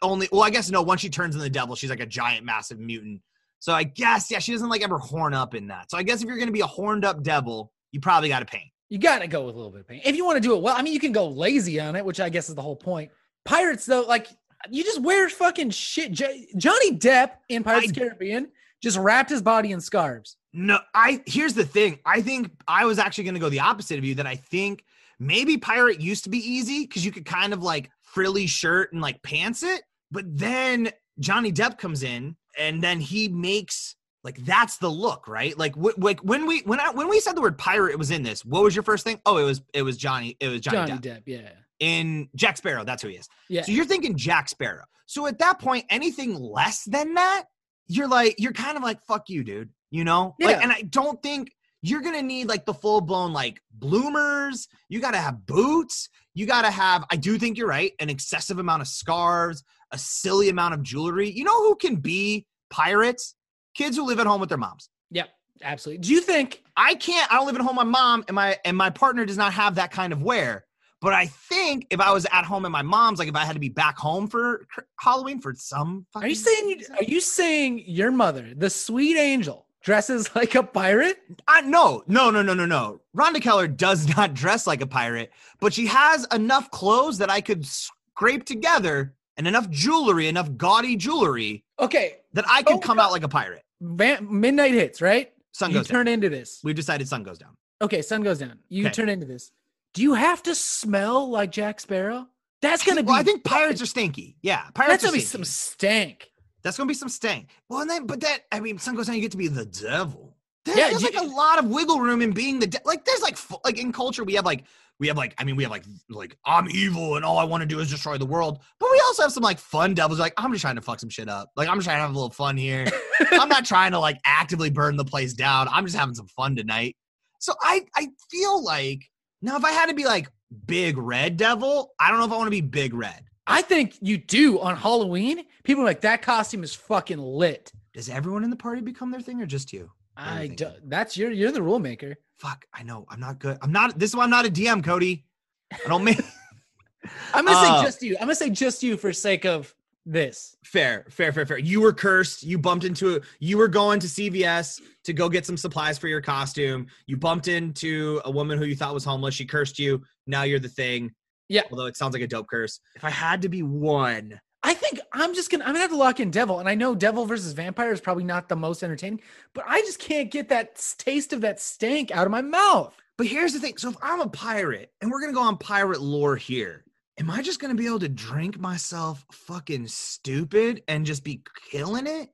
only 0.01 0.27
well 0.31 0.43
I 0.43 0.49
guess 0.49 0.69
no 0.69 0.81
once 0.81 1.01
she 1.01 1.09
turns 1.09 1.35
into 1.35 1.43
the 1.43 1.49
devil 1.49 1.75
she's 1.75 1.89
like 1.89 1.99
a 1.99 2.05
giant 2.05 2.45
massive 2.45 2.79
mutant. 2.79 3.21
So 3.59 3.73
I 3.73 3.83
guess 3.83 4.29
yeah 4.31 4.39
she 4.39 4.51
doesn't 4.51 4.69
like 4.69 4.83
ever 4.83 4.97
horn 4.97 5.33
up 5.33 5.55
in 5.55 5.67
that. 5.67 5.91
So 5.91 5.97
I 5.97 6.03
guess 6.03 6.21
if 6.21 6.27
you're 6.27 6.37
gonna 6.37 6.51
be 6.51 6.61
a 6.61 6.67
horned 6.67 7.05
up 7.05 7.23
devil 7.23 7.71
you 7.91 7.99
probably 7.99 8.29
got 8.29 8.39
to 8.39 8.45
paint. 8.45 8.69
You 8.89 8.99
gotta 8.99 9.27
go 9.27 9.45
with 9.45 9.55
a 9.55 9.57
little 9.57 9.71
bit 9.71 9.81
of 9.81 9.87
paint. 9.87 10.03
If 10.05 10.15
you 10.15 10.25
want 10.25 10.37
to 10.37 10.41
do 10.41 10.55
it 10.55 10.61
well, 10.61 10.75
I 10.77 10.81
mean, 10.81 10.93
you 10.93 10.99
can 10.99 11.11
go 11.11 11.27
lazy 11.27 11.79
on 11.79 11.95
it, 11.95 12.05
which 12.05 12.19
I 12.19 12.29
guess 12.29 12.47
is 12.47 12.55
the 12.55 12.61
whole 12.61 12.75
point. 12.75 13.11
Pirates, 13.43 13.85
though, 13.85 14.01
like 14.01 14.27
you 14.69 14.83
just 14.83 15.01
wear 15.01 15.27
fucking 15.29 15.71
shit. 15.71 16.11
J- 16.11 16.47
Johnny 16.57 16.97
Depp 16.97 17.31
in 17.49 17.63
Pirates 17.63 17.89
of 17.89 17.95
the 17.95 17.99
Caribbean 18.01 18.49
just 18.81 18.97
wrapped 18.97 19.29
his 19.29 19.41
body 19.41 19.71
in 19.71 19.81
scarves. 19.81 20.37
No, 20.53 20.79
I 20.93 21.21
here's 21.25 21.53
the 21.53 21.65
thing. 21.65 21.99
I 22.05 22.21
think 22.21 22.51
I 22.67 22.85
was 22.85 22.99
actually 22.99 23.25
going 23.25 23.33
to 23.33 23.39
go 23.39 23.49
the 23.49 23.59
opposite 23.59 23.97
of 23.97 24.05
you. 24.05 24.15
That 24.15 24.27
I 24.27 24.35
think 24.35 24.85
maybe 25.19 25.57
pirate 25.57 25.99
used 25.99 26.23
to 26.23 26.29
be 26.29 26.37
easy 26.37 26.85
because 26.85 27.03
you 27.03 27.11
could 27.11 27.25
kind 27.25 27.53
of 27.53 27.63
like 27.63 27.91
frilly 28.01 28.47
shirt 28.47 28.93
and 28.93 29.01
like 29.01 29.21
pants 29.21 29.63
it, 29.63 29.81
but 30.11 30.25
then 30.27 30.91
Johnny 31.19 31.51
Depp 31.51 31.77
comes 31.77 32.03
in 32.03 32.35
and 32.57 32.81
then 32.81 32.99
he 32.99 33.27
makes 33.27 33.95
like 34.23 34.37
that's 34.45 34.77
the 34.77 34.89
look, 34.89 35.27
right? 35.27 35.57
Like 35.57 35.73
like 35.97 36.19
when 36.21 36.45
we 36.47 36.61
when 36.61 36.79
I 36.79 36.89
when 36.91 37.07
we 37.07 37.19
said 37.19 37.33
the 37.33 37.41
word 37.41 37.57
pirate, 37.57 37.91
it 37.91 37.99
was 37.99 38.11
in 38.11 38.23
this. 38.23 38.43
What 38.43 38.63
was 38.63 38.75
your 38.75 38.83
first 38.83 39.03
thing? 39.03 39.19
Oh, 39.25 39.37
it 39.37 39.43
was 39.43 39.61
it 39.73 39.83
was 39.83 39.97
Johnny. 39.97 40.35
It 40.39 40.47
was 40.49 40.61
Johnny, 40.61 40.87
Johnny 40.91 40.99
Depp 41.01 41.19
Depp, 41.19 41.23
yeah, 41.25 41.49
in 41.79 42.27
Jack 42.35 42.57
Sparrow. 42.57 42.83
That's 42.83 43.01
who 43.03 43.09
he 43.09 43.15
is. 43.15 43.29
yeah. 43.49 43.61
So 43.61 43.71
you're 43.71 43.85
thinking 43.85 44.15
Jack 44.17 44.49
Sparrow. 44.49 44.83
So 45.05 45.25
at 45.27 45.39
that 45.39 45.59
point, 45.59 45.85
anything 45.89 46.35
less 46.35 46.83
than 46.83 47.13
that, 47.13 47.45
you're 47.87 48.09
like, 48.09 48.35
you're 48.37 48.51
kind 48.51 48.75
of 48.75 48.83
like, 48.83 49.01
fuck 49.05 49.29
you, 49.29 49.43
dude. 49.45 49.69
You 49.89 50.03
know? 50.03 50.35
Like, 50.41 50.57
Yeah. 50.57 50.63
and 50.63 50.71
I 50.73 50.81
don't 50.81 51.23
think 51.23 51.51
you're 51.81 52.01
gonna 52.01 52.21
need 52.21 52.47
like 52.47 52.65
the 52.65 52.73
full 52.73 53.01
blown 53.01 53.33
like 53.33 53.61
bloomers. 53.71 54.67
You 54.89 54.99
gotta 54.99 55.17
have 55.19 55.45
boots. 55.45 56.09
You 56.33 56.45
gotta 56.45 56.71
have, 56.71 57.03
I 57.09 57.15
do 57.15 57.37
think 57.37 57.57
you're 57.57 57.67
right, 57.67 57.93
an 57.99 58.09
excessive 58.09 58.59
amount 58.59 58.81
of 58.81 58.87
scarves, 58.87 59.63
a 59.91 59.97
silly 59.97 60.49
amount 60.49 60.73
of 60.75 60.83
jewelry. 60.83 61.29
You 61.29 61.43
know 61.43 61.63
who 61.63 61.75
can 61.75 61.95
be 61.95 62.45
pirates? 62.69 63.35
Kids 63.73 63.97
who 63.97 64.05
live 64.05 64.19
at 64.19 64.27
home 64.27 64.39
with 64.39 64.49
their 64.49 64.57
moms. 64.57 64.89
Yep, 65.11 65.29
absolutely. 65.63 66.01
Do 66.01 66.13
you 66.13 66.21
think? 66.21 66.63
I 66.75 66.95
can't. 66.95 67.31
I 67.31 67.35
don't 67.35 67.45
live 67.47 67.55
at 67.55 67.61
home 67.61 67.77
with 67.77 67.85
my 67.85 67.91
mom, 67.91 68.23
and 68.27 68.35
my 68.35 68.57
and 68.65 68.75
my 68.75 68.89
partner 68.89 69.25
does 69.25 69.37
not 69.37 69.53
have 69.53 69.75
that 69.75 69.91
kind 69.91 70.13
of 70.13 70.21
wear. 70.21 70.65
But 70.99 71.13
I 71.13 71.27
think 71.27 71.85
if 71.91 71.99
I 71.99 72.11
was 72.11 72.25
at 72.31 72.43
home 72.43 72.65
at 72.65 72.71
my 72.71 72.81
mom's, 72.81 73.19
like 73.19 73.27
if 73.27 73.35
I 73.35 73.45
had 73.45 73.53
to 73.53 73.59
be 73.59 73.69
back 73.69 73.97
home 73.97 74.27
for 74.27 74.65
Halloween 74.99 75.39
for 75.39 75.53
some, 75.55 76.07
Are 76.15 76.27
you 76.27 76.35
saying? 76.35 76.69
You, 76.69 76.85
are 76.97 77.03
you 77.03 77.21
saying 77.21 77.83
your 77.85 78.11
mother, 78.11 78.53
the 78.55 78.69
sweet 78.69 79.15
angel, 79.15 79.66
dresses 79.87 80.29
like 80.35 80.53
a 80.53 80.61
pirate? 80.63 81.17
I, 81.47 81.61
no, 81.61 82.03
no, 82.07 82.29
no, 82.29 82.41
no, 82.41 82.53
no, 82.53 82.65
no. 82.65 82.99
Rhonda 83.15 83.41
Keller 83.41 83.67
does 83.69 84.05
not 84.17 84.33
dress 84.33 84.67
like 84.67 84.81
a 84.81 84.87
pirate, 84.87 85.31
but 85.61 85.73
she 85.73 85.87
has 85.87 86.27
enough 86.33 86.69
clothes 86.71 87.17
that 87.19 87.31
I 87.31 87.39
could 87.39 87.65
scrape 87.65 88.43
together 88.45 89.13
and 89.37 89.47
enough 89.47 89.69
jewelry, 89.69 90.27
enough 90.27 90.55
gaudy 90.57 90.95
jewelry 90.97 91.63
Okay, 91.79 92.17
that 92.33 92.43
I 92.49 92.63
could 92.63 92.75
Oh, 92.75 92.79
come 92.79 92.97
no. 92.97 93.03
out 93.03 93.11
like 93.11 93.23
a 93.23 93.29
pirate. 93.29 93.63
Van, 93.79 94.27
midnight 94.29 94.73
hits, 94.73 95.01
right? 95.01 95.31
Sun 95.53 95.71
you 95.71 95.77
goes 95.77 95.87
turn 95.87 96.05
down. 96.07 96.15
into 96.15 96.29
this. 96.29 96.59
We've 96.63 96.75
decided 96.75 97.07
sun 97.07 97.23
goes 97.23 97.37
down. 97.37 97.55
Okay, 97.81 98.01
sun 98.01 98.23
goes 98.23 98.39
down. 98.39 98.59
You 98.69 98.85
Okay. 98.87 98.93
turn 98.93 99.07
into 99.09 99.25
this. 99.25 99.51
Do 99.93 100.01
you 100.01 100.15
have 100.15 100.43
to 100.43 100.53
smell 100.55 101.29
like 101.29 101.51
Jack 101.51 101.79
Sparrow? 101.79 102.27
That's 102.61 102.83
gonna 102.83 103.03
be. 103.03 103.07
well, 103.07 103.15
I 103.15 103.23
think 103.23 103.43
pirates 103.43 103.81
are 103.81 103.85
stinky. 103.85 104.35
Yeah, 104.41 104.63
pirates 104.73 105.01
That's 105.01 105.03
are 105.03 105.07
gonna 105.07 105.17
be 105.17 105.19
stinky. 105.21 105.45
some 105.45 105.45
stank. 105.45 106.29
That's 106.67 106.75
gonna 106.75 106.89
be 106.89 106.93
some 106.93 107.07
stank. 107.07 107.47
Well, 107.69 107.79
and 107.79 107.89
then, 107.89 108.05
but 108.05 108.19
that 108.19 108.39
I 108.51 108.59
mean, 108.59 108.77
sun 108.77 108.95
goes 108.95 109.07
down. 109.07 109.15
You 109.15 109.21
get 109.21 109.31
to 109.31 109.37
be 109.37 109.47
the 109.47 109.65
devil. 109.65 110.35
There- 110.65 110.77
Yeah, 110.77 110.89
there's 110.89 111.01
you- 111.01 111.09
like 111.13 111.23
a 111.23 111.25
lot 111.33 111.59
of 111.59 111.65
wiggle 111.69 112.01
room 112.01 112.21
in 112.21 112.31
being 112.31 112.59
the 112.59 112.67
de- 112.67 112.81
like. 112.83 113.05
There's 113.05 113.21
like 113.21 113.37
like 113.63 113.77
in 113.79 113.93
culture 113.93 114.25
we 114.25 114.33
have 114.33 114.43
like 114.43 114.65
we 114.99 115.07
have 115.07 115.15
like 115.15 115.33
I 115.37 115.45
mean 115.45 115.55
we 115.55 115.63
have 115.63 115.71
like 115.71 115.85
like 116.09 116.37
I'm 116.43 116.69
evil 116.69 117.15
and 117.15 117.23
all 117.23 117.37
I 117.37 117.45
want 117.45 117.61
to 117.61 117.65
do 117.65 117.79
is 117.79 117.89
destroy 117.89 118.17
the 118.17 118.25
world. 118.25 118.59
But 118.81 118.89
we 118.91 118.99
also 119.05 119.21
have 119.23 119.31
some 119.31 119.43
like 119.43 119.59
fun 119.59 119.93
devils. 119.93 120.19
Like 120.19 120.33
I'm 120.35 120.51
just 120.51 120.61
trying 120.61 120.75
to 120.75 120.81
fuck 120.81 120.99
some 120.99 121.09
shit 121.09 121.29
up. 121.29 121.51
Like 121.55 121.69
I'm 121.69 121.77
just 121.77 121.85
trying 121.85 121.99
to 121.99 122.01
have 122.01 122.09
a 122.11 122.13
little 122.13 122.31
fun 122.31 122.57
here. 122.57 122.85
I'm 123.31 123.47
not 123.47 123.63
trying 123.63 123.93
to 123.93 123.99
like 123.99 124.17
actively 124.25 124.69
burn 124.69 124.97
the 124.97 125.05
place 125.05 125.31
down. 125.33 125.69
I'm 125.71 125.85
just 125.85 125.95
having 125.97 126.15
some 126.15 126.27
fun 126.27 126.57
tonight. 126.57 126.97
So 127.39 127.53
I 127.61 127.85
I 127.95 128.09
feel 128.29 128.61
like 128.61 129.03
now 129.41 129.55
if 129.55 129.63
I 129.63 129.71
had 129.71 129.85
to 129.87 129.93
be 129.95 130.03
like 130.03 130.27
big 130.65 130.97
red 130.97 131.37
devil, 131.37 131.93
I 131.97 132.09
don't 132.09 132.19
know 132.19 132.25
if 132.25 132.31
I 132.33 132.35
want 132.35 132.47
to 132.47 132.51
be 132.51 132.59
big 132.61 132.93
red. 132.93 133.23
I 133.47 133.61
think 133.61 133.97
you 134.01 134.17
do 134.17 134.59
on 134.59 134.75
Halloween. 134.75 135.45
People 135.63 135.83
are 135.83 135.85
like 135.85 136.01
that 136.01 136.21
costume 136.21 136.63
is 136.63 136.75
fucking 136.75 137.17
lit. 137.17 137.71
Does 137.93 138.09
everyone 138.09 138.43
in 138.43 138.49
the 138.49 138.55
party 138.57 138.81
become 138.81 139.09
their 139.09 139.21
thing 139.21 139.41
or 139.41 139.45
just 139.45 139.71
you? 139.73 139.89
What 140.15 140.27
are 140.27 140.43
you 140.43 140.51
I 140.51 140.55
do, 140.55 140.69
that's 140.85 141.15
your 141.15 141.31
you're 141.31 141.51
the 141.51 141.61
rule 141.61 141.79
maker. 141.79 142.15
Fuck, 142.35 142.65
I 142.73 142.83
know. 142.83 143.05
I'm 143.09 143.19
not 143.19 143.39
good. 143.39 143.57
I'm 143.61 143.71
not. 143.71 143.97
This 143.97 144.11
is 144.11 144.15
why 144.15 144.23
I'm 144.25 144.29
not 144.29 144.45
a 144.45 144.49
DM, 144.49 144.83
Cody. 144.83 145.25
I 145.73 145.87
don't 145.87 146.03
make 146.03 146.19
I'm 147.33 147.45
gonna 147.45 147.57
Uh, 147.57 147.79
say 147.79 147.85
just 147.85 148.01
you. 148.03 148.15
I'm 148.19 148.23
gonna 148.27 148.35
say 148.35 148.49
just 148.49 148.83
you 148.83 148.97
for 148.97 149.13
sake 149.13 149.45
of 149.45 149.73
this. 150.05 150.55
fair, 150.63 151.05
fair, 151.09 151.31
fair, 151.33 151.45
fair. 151.45 151.57
You 151.57 151.81
were 151.81 151.93
cursed. 151.93 152.43
You 152.43 152.57
bumped 152.57 152.85
into. 152.85 153.17
A, 153.17 153.21
you 153.39 153.57
were 153.57 153.67
going 153.67 153.99
to 153.99 154.07
CVS 154.07 154.81
to 155.03 155.13
go 155.13 155.29
get 155.29 155.45
some 155.45 155.57
supplies 155.57 155.97
for 155.97 156.07
your 156.07 156.21
costume. 156.21 156.87
You 157.07 157.17
bumped 157.17 157.47
into 157.47 158.21
a 158.25 158.31
woman 158.31 158.57
who 158.57 158.65
you 158.65 158.75
thought 158.75 158.93
was 158.93 159.03
homeless. 159.05 159.35
She 159.35 159.45
cursed 159.45 159.79
you. 159.79 160.01
Now 160.25 160.43
you're 160.43 160.59
the 160.59 160.69
thing. 160.69 161.11
Yeah. 161.49 161.63
Although 161.71 161.85
it 161.85 161.97
sounds 161.97 162.13
like 162.13 162.23
a 162.23 162.27
dope 162.27 162.47
curse. 162.47 162.79
If 162.95 163.03
I 163.03 163.09
had 163.09 163.41
to 163.43 163.49
be 163.49 163.63
one, 163.63 164.39
I 164.63 164.73
think 164.73 164.99
I'm 165.13 165.33
just 165.33 165.49
gonna 165.49 165.63
I'm 165.63 165.71
gonna 165.71 165.79
have 165.79 165.91
to 165.91 165.97
lock 165.97 166.19
in 166.19 166.31
Devil, 166.31 166.59
and 166.59 166.67
I 166.67 166.75
know 166.75 166.95
Devil 166.95 167.25
versus 167.25 167.53
Vampire 167.53 167.91
is 167.91 168.01
probably 168.01 168.23
not 168.23 168.49
the 168.49 168.55
most 168.55 168.83
entertaining, 168.83 169.21
but 169.53 169.63
I 169.67 169.81
just 169.81 169.99
can't 169.99 170.31
get 170.31 170.49
that 170.49 170.83
taste 170.97 171.31
of 171.31 171.41
that 171.41 171.59
stank 171.59 172.11
out 172.11 172.25
of 172.25 172.31
my 172.31 172.41
mouth. 172.41 172.93
But 173.17 173.27
here's 173.27 173.53
the 173.53 173.59
thing. 173.59 173.77
So 173.77 173.89
if 173.89 173.97
I'm 174.01 174.19
a 174.19 174.29
pirate 174.29 174.91
and 175.01 175.09
we're 175.09 175.21
gonna 175.21 175.33
go 175.33 175.41
on 175.41 175.57
pirate 175.57 176.01
lore 176.01 176.35
here, 176.35 176.83
am 177.19 177.31
I 177.31 177.41
just 177.41 177.59
gonna 177.59 177.75
be 177.75 177.87
able 177.87 177.99
to 177.99 178.09
drink 178.09 178.59
myself 178.59 179.25
fucking 179.31 179.87
stupid 179.87 180.83
and 180.87 181.05
just 181.05 181.23
be 181.23 181.41
killing 181.71 182.07
it? 182.07 182.29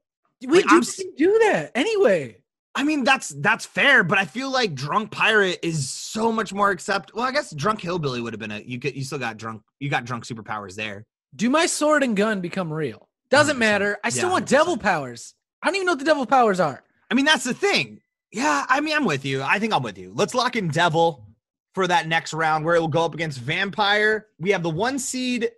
We 0.46 0.64
Like, 0.64 0.84
do, 0.84 1.14
do 1.18 1.40
that 1.44 1.72
anyway. 1.76 2.43
I 2.76 2.84
mean, 2.84 3.04
that's 3.04 3.30
that's 3.30 3.66
fair, 3.66 4.04
but 4.04 4.18
I 4.18 4.26
feel 4.26 4.52
like 4.52 4.74
drunk 4.74 5.12
pirate 5.12 5.60
is 5.62 5.90
so 5.90 6.32
much 6.32 6.54
more 6.54 6.72
accept. 6.72 7.14
Well, 7.14 7.24
I 7.26 7.32
guess 7.32 7.54
drunk 7.54 7.82
hillbilly 7.82 8.20
would 8.22 8.34
have 8.34 8.40
been 8.40 8.52
a 8.52 8.60
you 8.60 8.78
get 8.78 8.96
you 8.96 9.04
still 9.04 9.20
got 9.20 9.38
drunk 9.38 9.62
you 9.80 9.90
got 9.90 10.06
drunk 10.06 10.26
superpowers 10.26 10.76
there. 10.76 11.06
Do 11.36 11.50
my 11.50 11.66
sword 11.68 12.04
and 12.04 12.16
gun 12.18 12.42
become 12.42 12.72
real? 12.74 13.08
Doesn't 13.30 13.56
100%. 13.58 13.60
matter. 13.60 13.98
I 14.04 14.10
still 14.10 14.28
Yeah, 14.30 14.34
want 14.34 14.46
100%. 14.46 14.50
devil 14.50 14.78
powers. 14.78 15.34
I 15.62 15.68
don't 15.68 15.76
even 15.76 15.86
know 15.86 15.94
what 15.94 16.00
the 16.00 16.06
devil 16.06 16.26
powers 16.26 16.60
are. 16.60 16.84
I 17.10 17.14
mean, 17.14 17.26
that's 17.26 17.44
the 17.44 17.54
thing. 17.54 18.02
Yeah, 18.32 18.66
I 18.68 18.80
mean, 18.82 18.96
I'm 18.96 19.06
with 19.06 19.24
you. 19.26 19.44
I 19.44 19.60
think 19.60 19.74
I'm 19.74 19.84
with 19.84 19.98
you. 19.98 20.12
Let's 20.16 20.34
lock 20.34 20.56
in 20.56 20.68
devil 20.68 21.28
for 21.76 21.86
that 21.88 22.08
next 22.08 22.34
round 22.34 22.66
where 22.66 22.76
it 22.76 22.80
will 22.80 22.88
go 22.88 23.06
up 23.06 23.14
against 23.14 23.40
vampire. 23.40 24.28
We 24.40 24.50
have 24.52 24.64
the 24.64 24.70
one 24.72 24.98
seed 25.00 25.50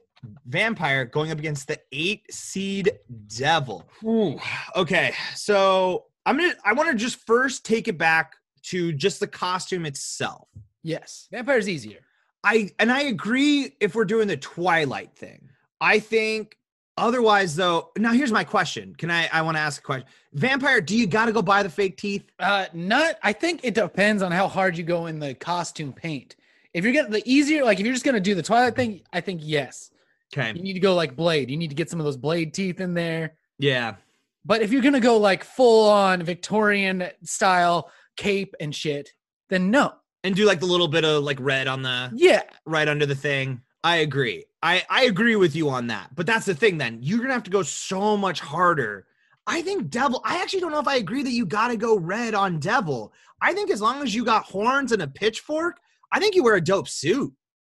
vampire 0.46 1.06
going 1.06 1.32
up 1.32 1.40
against 1.40 1.68
the 1.68 1.80
eight 1.92 2.24
seed 2.32 2.92
devil. 3.28 3.86
Ooh, 4.04 4.38
okay, 4.76 5.14
so 5.36 6.06
I'm 6.26 6.38
gonna. 6.38 6.54
I 6.64 6.74
want 6.74 6.90
to 6.90 6.96
just 6.96 7.26
first 7.26 7.66
take 7.66 7.88
it 7.88 7.98
back 7.98 8.36
to 8.64 8.92
just 8.92 9.20
the 9.20 9.28
costume 9.28 9.86
itself. 9.86 10.48
Yes, 10.84 11.28
vampire's 11.32 11.70
easier. 11.70 12.00
I 12.44 12.72
and 12.80 12.92
I 12.92 13.02
agree 13.02 13.76
if 13.80 13.96
we're 13.96 14.06
doing 14.06 14.28
the 14.28 14.38
Twilight 14.38 15.16
thing. 15.16 15.50
I 15.82 16.00
think 16.00 16.58
otherwise 16.98 17.56
though. 17.56 17.92
Now 17.98 18.14
here's 18.14 18.32
my 18.32 18.44
question. 18.44 18.96
Can 18.96 19.12
I 19.12 19.28
I 19.34 19.42
want 19.42 19.58
to 19.58 19.62
ask 19.62 19.82
a 19.82 19.84
question. 19.84 20.08
Vampire, 20.34 20.82
do 20.82 20.96
you 20.96 21.08
got 21.08 21.26
to 21.26 21.32
go 21.32 21.42
buy 21.42 21.64
the 21.64 21.70
fake 21.70 21.98
teeth? 21.98 22.26
Uh, 22.40 22.66
not. 22.74 23.18
I 23.24 23.34
think 23.34 23.62
it 23.64 23.74
depends 23.74 24.22
on 24.22 24.32
how 24.32 24.48
hard 24.48 24.78
you 24.78 24.84
go 24.84 25.08
in 25.08 25.20
the 25.20 25.34
costume 25.34 25.94
paint. 25.94 26.36
If 26.74 26.84
you're 26.84 26.94
getting 26.94 27.12
the 27.12 27.24
easier, 27.26 27.64
like 27.64 27.80
if 27.80 27.86
you're 27.86 27.96
just 27.96 28.06
gonna 28.06 28.20
do 28.20 28.36
the 28.36 28.44
Twilight 28.44 28.76
thing, 28.76 29.02
I 29.14 29.22
think 29.22 29.42
yes. 29.44 29.92
Okay. 30.34 30.54
You 30.56 30.64
need 30.64 30.74
to 30.74 30.80
go 30.80 30.96
like 30.96 31.16
Blade. 31.16 31.50
You 31.50 31.58
need 31.58 31.70
to 31.70 31.76
get 31.76 31.90
some 31.90 32.00
of 32.00 32.06
those 32.06 32.18
Blade 32.18 32.54
teeth 32.54 32.80
in 32.80 32.94
there. 32.94 33.36
Yeah. 33.58 33.96
But 34.46 34.62
if 34.62 34.72
you're 34.72 34.82
gonna 34.82 35.00
go 35.00 35.18
like 35.18 35.44
full 35.44 35.90
on 35.90 36.22
Victorian 36.24 37.10
style 37.24 37.92
cape 38.18 38.56
and 38.60 38.74
shit, 38.74 39.10
then 39.50 39.72
no. 39.72 39.94
And 40.24 40.36
do 40.36 40.46
like 40.46 40.60
the 40.60 40.66
little 40.66 40.88
bit 40.88 41.06
of 41.06 41.24
like 41.24 41.38
red 41.40 41.68
on 41.68 41.82
the 41.82 42.12
Yeah, 42.16 42.44
right 42.66 42.88
under 42.88 43.06
the 43.06 43.16
thing. 43.16 43.62
I 43.84 43.98
agree. 43.98 44.46
I 44.64 44.84
I 44.90 45.04
agree 45.06 45.36
with 45.36 45.56
you 45.56 45.70
on 45.70 45.88
that. 45.88 46.16
But 46.16 46.26
that's 46.26 46.46
the 46.46 46.56
thing 46.56 46.78
then. 46.78 47.00
You're 47.02 47.20
going 47.20 47.30
to 47.30 47.36
have 47.36 47.44
to 47.44 47.52
go 47.52 47.62
so 47.62 48.18
much 48.18 48.40
harder. 48.40 49.06
I 49.46 49.62
think 49.62 49.90
devil 49.90 50.22
I 50.26 50.42
actually 50.42 50.62
don't 50.62 50.72
know 50.72 50.80
if 50.80 50.88
I 50.88 50.96
agree 50.96 51.22
that 51.22 51.32
you 51.32 51.46
got 51.46 51.68
to 51.68 51.78
go 51.78 51.98
red 51.98 52.34
on 52.34 52.60
devil. 52.60 53.14
I 53.42 53.54
think 53.54 53.70
as 53.70 53.82
long 53.82 54.02
as 54.02 54.16
you 54.16 54.26
got 54.26 54.46
horns 54.46 54.92
and 54.92 55.04
a 55.04 55.08
pitchfork, 55.08 55.78
I 56.12 56.20
think 56.20 56.34
you 56.34 56.44
wear 56.44 56.56
a 56.56 56.62
dope 56.62 56.88
suit. 56.88 57.32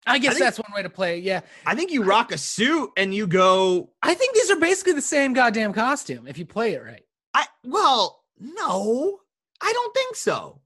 I 0.06 0.18
guess 0.18 0.34
think- 0.34 0.44
that's 0.44 0.58
one 0.58 0.72
way 0.74 0.82
to 0.82 0.90
play 0.90 1.18
it. 1.18 1.24
Yeah, 1.24 1.40
I 1.66 1.74
think 1.74 1.90
you 1.90 2.02
rock 2.02 2.32
a 2.32 2.38
suit 2.38 2.90
and 2.96 3.14
you 3.14 3.26
go 3.26 3.90
I 4.02 4.14
think 4.14 4.34
these 4.34 4.50
are 4.50 4.58
basically 4.58 4.94
the 4.94 5.02
same 5.02 5.32
goddamn 5.32 5.72
costume 5.72 6.26
if 6.26 6.38
you 6.38 6.46
play 6.46 6.74
it 6.74 6.82
right. 6.82 7.02
I 7.34 7.46
well, 7.64 8.24
no. 8.38 9.20
I 9.62 9.72
don't 9.72 9.94
think 9.94 10.16
so. 10.16 10.60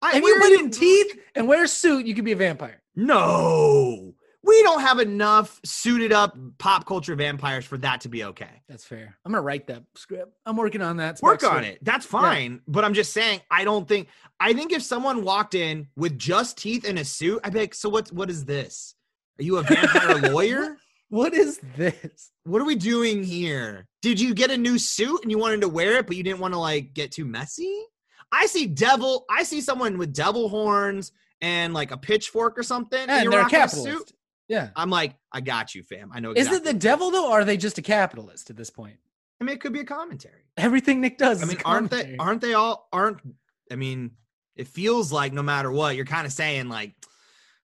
I, 0.00 0.16
If 0.16 0.24
you 0.24 0.38
put 0.40 0.52
in 0.52 0.70
teeth 0.70 1.18
and 1.34 1.46
wear 1.48 1.64
a 1.64 1.68
suit, 1.68 2.06
you 2.06 2.14
could 2.14 2.24
be 2.24 2.32
a 2.32 2.36
vampire. 2.36 2.82
No. 2.96 4.14
We 4.44 4.62
don't 4.62 4.80
have 4.80 5.00
enough 5.00 5.60
suited 5.64 6.12
up 6.12 6.36
pop 6.58 6.86
culture 6.86 7.16
vampires 7.16 7.64
for 7.64 7.76
that 7.78 8.00
to 8.02 8.08
be 8.08 8.24
okay. 8.24 8.62
That's 8.68 8.84
fair. 8.84 9.16
I'm 9.24 9.32
gonna 9.32 9.42
write 9.42 9.66
that 9.66 9.82
script. 9.96 10.32
I'm 10.46 10.56
working 10.56 10.80
on 10.80 10.98
that. 10.98 11.20
Work 11.20 11.42
on 11.44 11.64
it. 11.64 11.78
That's 11.82 12.06
fine. 12.06 12.60
But 12.68 12.84
I'm 12.84 12.94
just 12.94 13.12
saying, 13.12 13.40
I 13.50 13.64
don't 13.64 13.86
think 13.88 14.08
I 14.40 14.52
think 14.52 14.72
if 14.72 14.82
someone 14.82 15.24
walked 15.24 15.54
in 15.54 15.88
with 15.96 16.18
just 16.18 16.56
teeth 16.56 16.88
and 16.88 16.98
a 16.98 17.04
suit, 17.04 17.40
I'd 17.42 17.52
be 17.52 17.60
like, 17.60 17.74
so 17.74 17.88
what 17.88 18.12
what 18.12 18.30
is 18.30 18.44
this? 18.44 18.94
Are 19.40 19.42
you 19.42 19.56
a 19.58 19.62
vampire 19.62 20.16
lawyer? 20.32 20.76
What 21.10 21.34
is 21.34 21.58
this? 21.76 22.30
What 22.44 22.60
are 22.60 22.66
we 22.66 22.74
doing 22.76 23.24
here? 23.24 23.86
Did 24.02 24.20
you 24.20 24.34
get 24.34 24.50
a 24.50 24.56
new 24.56 24.78
suit 24.78 25.20
and 25.22 25.30
you 25.30 25.38
wanted 25.38 25.62
to 25.62 25.68
wear 25.68 25.96
it, 25.96 26.06
but 26.06 26.16
you 26.16 26.22
didn't 26.22 26.40
want 26.40 26.54
to 26.54 26.60
like 26.60 26.94
get 26.94 27.12
too 27.12 27.24
messy? 27.24 27.82
I 28.30 28.46
see 28.46 28.66
devil, 28.66 29.24
I 29.30 29.42
see 29.42 29.60
someone 29.62 29.96
with 29.98 30.12
devil 30.12 30.48
horns 30.48 31.12
and 31.40 31.72
like 31.72 31.92
a 31.92 31.96
pitchfork 31.96 32.58
or 32.58 32.62
something. 32.62 33.00
and 33.00 33.10
And 33.10 33.22
you're 33.24 33.32
they're 33.32 33.46
a 33.46 33.50
capitalist. 33.50 34.12
Yeah. 34.48 34.70
I'm 34.74 34.90
like, 34.90 35.14
I 35.32 35.40
got 35.40 35.74
you, 35.74 35.82
fam. 35.82 36.10
I 36.12 36.20
know 36.20 36.32
Is 36.32 36.50
it 36.50 36.64
the 36.64 36.72
devil 36.72 37.10
though, 37.10 37.30
or 37.30 37.40
are 37.40 37.44
they 37.44 37.56
just 37.56 37.78
a 37.78 37.82
capitalist 37.82 38.50
at 38.50 38.56
this 38.56 38.70
point? 38.70 38.96
I 39.40 39.44
mean, 39.44 39.54
it 39.54 39.60
could 39.60 39.72
be 39.72 39.80
a 39.80 39.84
commentary. 39.84 40.42
Everything 40.56 41.00
Nick 41.00 41.18
does. 41.18 41.40
I 41.40 41.44
is 41.44 41.52
a 41.52 41.54
mean, 41.54 41.62
aren't 41.64 41.90
they? 41.90 42.16
Aren't 42.18 42.40
they 42.40 42.54
all? 42.54 42.88
Aren't 42.92 43.20
I 43.70 43.76
mean, 43.76 44.12
it 44.56 44.66
feels 44.66 45.12
like 45.12 45.32
no 45.32 45.42
matter 45.42 45.70
what, 45.70 45.94
you're 45.96 46.04
kind 46.04 46.26
of 46.26 46.32
saying 46.32 46.68
like, 46.68 46.94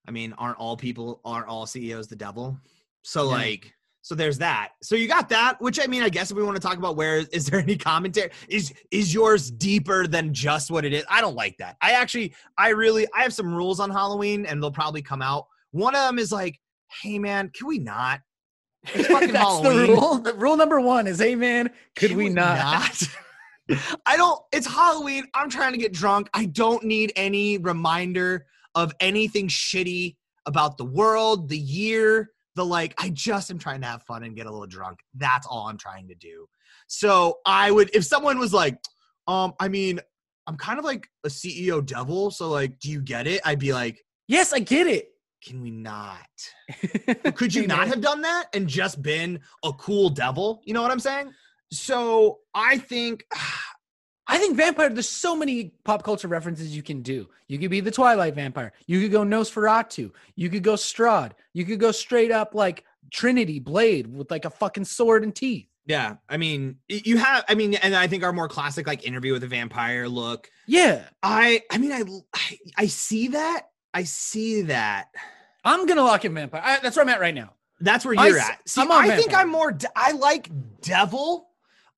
I 0.06 0.10
mean, 0.10 0.34
aren't 0.34 0.58
all 0.58 0.76
people, 0.76 1.20
aren't 1.24 1.48
all 1.48 1.66
CEOs 1.66 2.08
the 2.08 2.16
devil? 2.16 2.58
So 3.02 3.24
Yeah. 3.24 3.36
like, 3.36 3.74
so 4.02 4.14
there's 4.14 4.36
that. 4.38 4.72
So 4.82 4.96
you 4.96 5.08
got 5.08 5.30
that, 5.30 5.60
which 5.62 5.80
I 5.82 5.86
mean, 5.86 6.02
I 6.02 6.10
guess 6.10 6.30
if 6.30 6.36
we 6.36 6.42
want 6.42 6.56
to 6.56 6.60
talk 6.62 6.76
about 6.76 6.94
where 6.96 7.24
is 7.32 7.46
there 7.46 7.58
any 7.58 7.76
commentary? 7.76 8.30
Is 8.48 8.72
is 8.90 9.14
yours 9.14 9.50
deeper 9.50 10.06
than 10.06 10.34
just 10.34 10.70
what 10.70 10.84
it 10.84 10.92
is? 10.92 11.04
I 11.08 11.22
don't 11.22 11.34
like 11.34 11.56
that. 11.56 11.76
I 11.80 11.92
actually, 11.92 12.34
I 12.58 12.68
really, 12.68 13.06
I 13.14 13.22
have 13.22 13.32
some 13.32 13.52
rules 13.54 13.80
on 13.80 13.90
Halloween, 13.90 14.44
and 14.44 14.62
they'll 14.62 14.70
probably 14.70 15.00
come 15.00 15.22
out. 15.22 15.46
One 15.70 15.94
of 15.94 16.06
them 16.06 16.18
is 16.18 16.30
like, 16.30 16.60
hey 17.02 17.18
man, 17.18 17.50
can 17.54 17.66
we 17.66 17.78
not? 17.78 18.20
It's 18.94 19.08
fucking 19.08 19.32
That's 19.32 19.44
Halloween. 19.44 19.86
the 19.86 19.92
rule. 19.92 20.18
The 20.18 20.34
rule 20.34 20.56
number 20.56 20.80
one 20.80 21.06
is, 21.06 21.18
hey 21.18 21.34
man, 21.34 21.70
could 21.96 22.10
Can 22.10 22.18
we, 22.18 22.28
not? 22.28 22.58
not? 22.58 23.08
I 24.06 24.16
don't. 24.16 24.40
It's 24.52 24.66
Halloween. 24.66 25.24
I'm 25.34 25.48
trying 25.48 25.72
to 25.72 25.78
get 25.78 25.92
drunk. 25.92 26.28
I 26.34 26.44
don't 26.46 26.84
need 26.84 27.12
any 27.16 27.56
reminder 27.58 28.46
of 28.74 28.92
anything 29.00 29.48
shitty 29.48 30.16
about 30.46 30.76
the 30.76 30.84
world, 30.84 31.48
the 31.48 31.58
year, 31.58 32.30
the 32.56 32.64
like. 32.64 32.94
I 32.98 33.08
just 33.08 33.50
am 33.50 33.58
trying 33.58 33.80
to 33.80 33.86
have 33.86 34.02
fun 34.02 34.22
and 34.22 34.36
get 34.36 34.46
a 34.46 34.50
little 34.50 34.66
drunk. 34.66 34.98
That's 35.14 35.46
all 35.46 35.66
I'm 35.68 35.78
trying 35.78 36.08
to 36.08 36.14
do. 36.14 36.46
So 36.88 37.38
I 37.46 37.70
would, 37.70 37.88
if 37.94 38.04
someone 38.04 38.38
was 38.38 38.52
like, 38.52 38.76
um, 39.26 39.54
I 39.58 39.68
mean, 39.68 39.98
I'm 40.46 40.58
kind 40.58 40.78
of 40.78 40.84
like 40.84 41.08
a 41.24 41.28
CEO 41.28 41.84
devil. 41.84 42.30
So 42.30 42.50
like, 42.50 42.78
do 42.80 42.90
you 42.90 43.00
get 43.00 43.26
it? 43.26 43.40
I'd 43.46 43.58
be 43.58 43.72
like, 43.72 44.04
Yes, 44.26 44.52
I 44.52 44.58
get 44.58 44.86
it. 44.86 45.08
Can 45.44 45.60
we 45.60 45.70
not? 45.70 46.26
Could 47.34 47.54
you 47.54 47.66
not 47.66 47.88
have 47.88 48.00
done 48.00 48.22
that 48.22 48.46
and 48.54 48.66
just 48.66 49.02
been 49.02 49.40
a 49.62 49.72
cool 49.72 50.08
devil? 50.08 50.62
You 50.64 50.74
know 50.74 50.82
what 50.82 50.90
I'm 50.90 51.00
saying? 51.00 51.32
So 51.70 52.38
I 52.54 52.78
think 52.78 53.24
I 54.26 54.38
think 54.38 54.56
vampire. 54.56 54.88
There's 54.88 55.08
so 55.08 55.36
many 55.36 55.74
pop 55.84 56.02
culture 56.02 56.28
references 56.28 56.74
you 56.74 56.82
can 56.82 57.02
do. 57.02 57.28
You 57.46 57.58
could 57.58 57.70
be 57.70 57.80
the 57.80 57.90
Twilight 57.90 58.34
vampire. 58.34 58.72
You 58.86 59.02
could 59.02 59.12
go 59.12 59.22
Nosferatu. 59.22 60.12
You 60.34 60.48
could 60.48 60.62
go 60.62 60.74
Strahd. 60.74 61.32
You 61.52 61.66
could 61.66 61.78
go 61.78 61.92
straight 61.92 62.32
up 62.32 62.54
like 62.54 62.84
Trinity 63.12 63.60
Blade 63.60 64.06
with 64.06 64.30
like 64.30 64.46
a 64.46 64.50
fucking 64.50 64.86
sword 64.86 65.24
and 65.24 65.34
teeth. 65.34 65.68
yeah, 65.86 66.16
I 66.28 66.38
mean 66.38 66.78
you 66.88 67.18
have 67.18 67.44
I 67.50 67.54
mean 67.54 67.74
and 67.74 67.94
I 67.94 68.06
think 68.06 68.24
our 68.24 68.32
more 68.32 68.48
classic 68.48 68.86
like 68.86 69.06
interview 69.06 69.34
with 69.34 69.44
a 69.44 69.48
vampire 69.48 70.08
look. 70.08 70.50
Yeah, 70.66 71.04
I 71.22 71.62
I 71.70 71.76
mean 71.76 71.92
I 71.92 72.02
I, 72.34 72.58
I 72.78 72.86
see 72.86 73.28
that. 73.28 73.68
I 73.94 74.02
see 74.04 74.62
that. 74.62 75.08
I'm 75.64 75.86
gonna 75.86 76.02
lock 76.02 76.24
in 76.24 76.34
vampire. 76.34 76.60
I, 76.62 76.78
that's 76.80 76.96
where 76.96 77.04
I'm 77.04 77.08
at 77.08 77.20
right 77.20 77.34
now. 77.34 77.54
That's 77.80 78.04
where 78.04 78.14
you're 78.14 78.38
s- 78.38 78.50
at. 78.50 78.68
See, 78.68 78.80
think 79.16 79.30
vampire. 79.30 79.46
I'm 79.46 79.50
more. 79.50 79.72
de- 79.72 79.88
I 79.96 80.12
like 80.12 80.50
devil. 80.82 81.48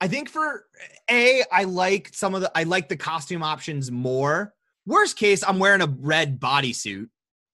I 0.00 0.08
think 0.08 0.28
for 0.28 0.66
a, 1.10 1.42
I 1.50 1.64
like 1.64 2.10
some 2.12 2.34
of 2.34 2.42
the. 2.42 2.52
I 2.54 2.62
like 2.64 2.88
the 2.88 2.96
costume 2.96 3.42
options 3.42 3.90
more. 3.90 4.54
Worst 4.86 5.16
case, 5.16 5.42
I'm 5.42 5.58
wearing 5.58 5.80
a 5.80 5.86
red 5.86 6.38
bodysuit. 6.38 7.08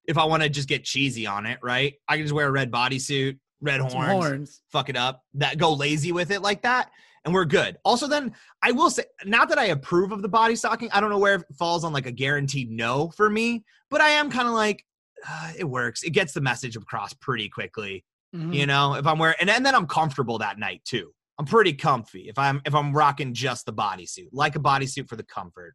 If 0.07 0.19
I 0.19 0.25
want 0.25 0.43
to 0.43 0.49
just 0.49 0.69
get 0.69 0.85
cheesy 0.85 1.27
on 1.27 1.47
it, 1.47 1.61
right? 1.63 1.95
I 2.09 2.17
can 2.17 2.25
just 2.25 2.35
wear 2.35 2.49
a 2.49 2.51
red 2.51 2.71
bodysuit, 2.73 3.39
red 3.61 3.81
horns, 3.81 4.11
horns. 4.11 4.61
fuck 4.71 4.89
it 4.89 4.97
up, 4.97 5.23
that 5.35 5.57
go 5.57 5.73
lazy 5.73 6.11
with 6.13 6.31
it 6.33 6.43
like 6.43 6.63
that, 6.63 6.91
and 7.25 7.33
we're 7.33 7.45
good. 7.45 7.77
Also, 7.85 8.07
then 8.07 8.35
I 8.63 8.73
will 8.73 8.91
say, 8.91 9.05
not 9.25 9.49
that 9.51 9.59
I 9.59 9.67
approve 9.67 10.13
of 10.13 10.23
the 10.23 10.29
body 10.29 10.57
stocking. 10.57 10.91
I 10.93 11.01
don't 11.01 11.11
know 11.11 11.19
where 11.19 11.37
it 11.37 11.45
falls 11.59 11.85
on 11.85 11.93
like 11.93 12.07
a 12.07 12.13
guaranteed 12.13 12.71
no 12.71 13.11
for 13.17 13.31
me, 13.31 13.65
but 13.91 14.01
I 14.01 14.09
am 14.11 14.31
kind 14.31 14.49
of 14.49 14.55
like, 14.55 14.85
uh, 15.29 15.53
it 15.57 15.65
works. 15.65 16.03
It 16.03 16.11
gets 16.11 16.33
the 16.33 16.41
message 16.41 16.77
across 16.77 17.13
pretty 17.13 17.49
quickly 17.49 18.05
Mhm. 18.35 18.55
you 18.55 18.65
know 18.65 18.95
if 18.95 19.07
i'm 19.07 19.19
wearing 19.19 19.37
and, 19.43 19.51
and 19.51 19.67
then 19.67 19.75
i'm 19.75 19.87
comfortable 19.87 20.39
that 20.39 20.59
night 20.59 20.81
too 20.87 21.13
i'm 21.39 21.45
pretty 21.45 21.75
comfy 21.75 22.31
if 22.31 22.39
i'm 22.39 22.63
if 22.65 22.75
i'm 22.75 22.91
rocking 22.95 23.35
just 23.35 23.67
the 23.67 23.73
bodysuit 23.75 24.29
like 24.33 24.57
a 24.57 24.59
bodysuit 24.59 25.07
for 25.07 25.17
the 25.17 25.23
comfort 25.23 25.75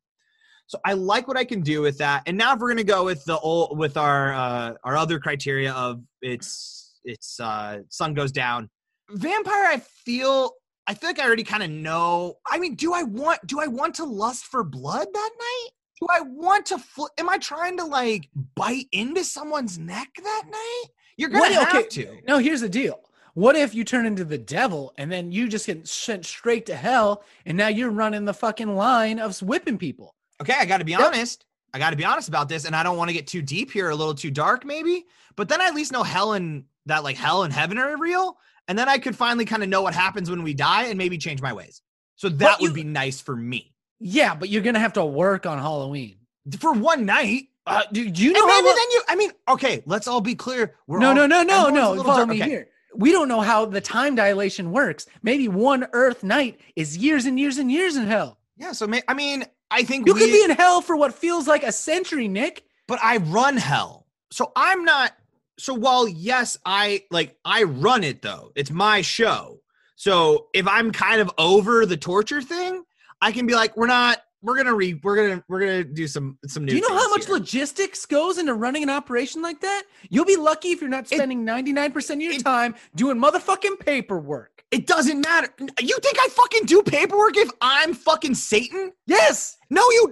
so 0.65 0.79
i 0.83 0.93
like 0.93 1.27
what 1.27 1.37
i 1.37 1.45
can 1.45 1.61
do 1.61 1.81
with 1.83 1.99
that 1.99 2.23
and 2.25 2.35
now 2.35 2.55
if 2.55 2.59
we're 2.59 2.69
gonna 2.69 2.83
go 2.83 3.05
with 3.05 3.23
the 3.25 3.37
old 3.41 3.77
with 3.77 3.95
our 3.95 4.33
uh 4.33 4.73
our 4.83 4.97
other 4.97 5.19
criteria 5.19 5.71
of 5.73 6.01
it's 6.23 6.99
it's 7.03 7.39
uh 7.39 7.77
sun 7.89 8.15
goes 8.15 8.31
down 8.31 8.67
vampire 9.11 9.65
i 9.67 9.77
feel 9.77 10.49
i 10.87 10.93
feel 10.93 11.09
like 11.09 11.19
i 11.19 11.25
already 11.25 11.43
kind 11.43 11.63
of 11.63 11.69
know 11.69 12.35
i 12.49 12.57
mean 12.57 12.75
do 12.75 12.93
i 12.93 13.03
want 13.03 13.39
do 13.45 13.59
i 13.59 13.67
want 13.67 13.93
to 13.95 14.03
lust 14.05 14.45
for 14.45 14.63
blood 14.63 15.07
that 15.13 15.29
night 15.39 15.69
do 15.99 16.07
i 16.11 16.21
want 16.21 16.65
to 16.65 16.77
fl- 16.77 17.05
am 17.17 17.29
i 17.29 17.37
trying 17.37 17.77
to 17.77 17.83
like 17.83 18.29
bite 18.55 18.87
into 18.91 19.23
someone's 19.23 19.77
neck 19.77 20.09
that 20.23 20.43
night 20.49 20.83
You're 21.17 21.29
gonna 21.29 21.41
What- 21.41 21.51
have 21.53 21.75
okay. 21.75 21.87
to. 21.89 22.17
No, 22.27 22.37
here's 22.37 22.61
the 22.61 22.69
deal. 22.69 22.99
What 23.33 23.55
if 23.55 23.73
you 23.75 23.83
turn 23.83 24.05
into 24.05 24.23
the 24.25 24.37
devil 24.37 24.93
and 24.97 25.11
then 25.11 25.31
you 25.31 25.47
just 25.47 25.65
get 25.65 25.87
sent 25.87 26.25
straight 26.25 26.65
to 26.67 26.75
hell 26.75 27.23
and 27.45 27.57
now 27.57 27.67
you're 27.69 27.89
running 27.89 28.25
the 28.25 28.33
fucking 28.33 28.75
line 28.75 29.19
of 29.19 29.39
whipping 29.41 29.77
people? 29.79 30.13
Okay, 30.41 30.53
I 30.57 30.65
got 30.65 30.77
to 30.77 30.85
be 30.85 30.91
Yep. 30.91 31.01
honest. 31.01 31.45
I 31.73 31.79
got 31.79 31.89
to 31.91 31.95
be 31.95 32.05
honest 32.05 32.29
about 32.29 32.49
this, 32.49 32.65
and 32.65 32.75
I 32.75 32.81
don't 32.83 32.97
want 32.97 33.09
to 33.09 33.13
get 33.13 33.25
too 33.27 33.41
deep 33.41 33.71
here, 33.71 33.89
a 33.89 33.95
little 33.95 34.13
too 34.15 34.31
dark, 34.31 34.63
maybe. 34.65 35.05
But 35.35 35.49
then 35.49 35.59
I 35.61 35.65
at 35.67 35.75
least 35.75 35.91
know 35.91 36.01
hell 36.03 36.33
and 36.33 36.65
that 36.85 37.03
like 37.03 37.17
hell 37.17 37.43
and 37.43 37.51
heaven 37.53 37.77
are 37.79 37.97
real, 37.97 38.37
and 38.67 38.77
then 38.77 38.89
I 38.89 38.97
could 38.97 39.15
finally 39.15 39.45
kind 39.45 39.63
of 39.63 39.69
know 39.69 39.81
what 39.81 39.93
happens 39.93 40.29
when 40.29 40.43
we 40.43 40.53
die, 40.53 40.85
and 40.85 40.97
maybe 40.97 41.17
change 41.17 41.41
my 41.41 41.53
ways. 41.53 41.81
So 42.15 42.29
that 42.29 42.59
would 42.61 42.73
be 42.73 42.83
nice 42.83 43.21
for 43.21 43.35
me 43.35 43.73
Yeah, 43.99 44.33
but 44.35 44.49
you're 44.49 44.63
gonna 44.63 44.79
have 44.79 44.93
to 44.93 45.05
work 45.05 45.45
on 45.45 45.57
Halloween. 45.59 46.17
for 46.59 46.71
one 46.73 47.05
night. 47.05 47.49
Uh, 47.65 47.81
do, 47.91 48.09
do 48.09 48.23
you 48.23 48.29
And 48.29 48.35
know 48.37 48.47
how 48.47 48.61
maybe 48.61 48.69
mu- 48.69 48.75
then 48.75 48.91
you. 48.91 49.01
I 49.09 49.15
mean, 49.17 49.31
okay, 49.49 49.83
let's 49.85 50.07
all 50.07 50.21
be 50.21 50.35
clear. 50.35 50.75
We're 50.87 50.99
no, 50.99 51.09
all, 51.09 51.15
no, 51.15 51.25
no, 51.27 51.43
no, 51.43 51.69
no. 51.69 52.01
Follow 52.03 52.17
dark- 52.19 52.29
me 52.29 52.41
okay. 52.41 52.49
here. 52.49 52.69
We 52.95 53.11
don't 53.11 53.27
know 53.27 53.41
how 53.41 53.65
the 53.65 53.81
time 53.81 54.15
dilation 54.15 54.71
works. 54.71 55.05
Maybe 55.21 55.47
one 55.49 55.85
Earth 55.93 56.23
night 56.23 56.59
is 56.75 56.97
years 56.97 57.25
and 57.25 57.37
years 57.39 57.57
and 57.57 57.69
years 57.71 57.95
in 57.97 58.07
hell. 58.07 58.39
Yeah, 58.55 58.71
so 58.71 58.87
may, 58.87 59.01
I 59.07 59.13
mean, 59.13 59.43
I 59.69 59.83
think 59.83 60.07
You 60.07 60.13
we, 60.13 60.21
could 60.21 60.31
be 60.31 60.43
in 60.45 60.51
hell 60.51 60.81
for 60.81 60.95
what 60.95 61.13
feels 61.13 61.45
like 61.47 61.63
a 61.63 61.71
century, 61.73 62.27
Nick. 62.29 62.63
but 62.87 62.99
I 63.03 63.17
run 63.17 63.57
hell. 63.57 64.07
So 64.31 64.51
I'm 64.55 64.83
not 64.85 65.11
so 65.59 65.73
while 65.73 66.07
yes, 66.07 66.57
I 66.65 67.03
like 67.11 67.35
I 67.45 67.63
run 67.63 68.03
it 68.03 68.21
though. 68.21 68.51
It's 68.55 68.71
my 68.71 69.01
show. 69.01 69.59
So 69.95 70.47
if 70.53 70.67
I'm 70.67 70.91
kind 70.91 71.19
of 71.21 71.31
over 71.37 71.85
the 71.85 71.97
torture 71.97 72.41
thing, 72.41 72.83
I 73.21 73.31
can 73.31 73.47
be 73.47 73.55
like, 73.55 73.75
we're 73.75 73.87
not 73.87 74.19
we're 74.43 74.55
gonna 74.55 74.73
re 74.75 74.99
we're 75.03 75.15
gonna 75.15 75.43
we're 75.49 75.59
gonna 75.59 75.83
do 75.83 76.05
some 76.07 76.37
some 76.45 76.63
new 76.63 76.69
Do 76.69 76.75
you 76.77 76.87
know 76.87 76.95
how 76.95 77.09
much 77.09 77.25
here. 77.25 77.33
logistics 77.33 78.05
goes 78.05 78.37
into 78.37 78.53
running 78.53 78.83
an 78.83 78.89
operation 78.91 79.41
like 79.41 79.59
that? 79.61 79.83
You'll 80.09 80.25
be 80.25 80.35
lucky 80.35 80.69
if 80.69 80.79
you're 80.81 80.89
not 80.91 81.07
spending 81.07 81.43
99% 81.43 82.09
of 82.13 82.21
your 82.21 82.33
it- 82.33 82.43
time 82.43 82.75
doing 82.95 83.17
motherfucking 83.17 83.79
paperwork. 83.79 84.63
it 84.69 84.85
doesn't 84.85 85.21
matter. 85.21 85.49
You 85.79 85.97
think 86.03 86.17
I 86.21 86.27
fucking 86.29 86.65
do 86.65 86.83
paperwork 86.83 87.35
if 87.37 87.49
I'm 87.61 87.95
fucking 87.95 88.35
Satan? 88.35 88.91
Yes. 89.07 89.57
No, 89.71 89.81
you 89.81 90.11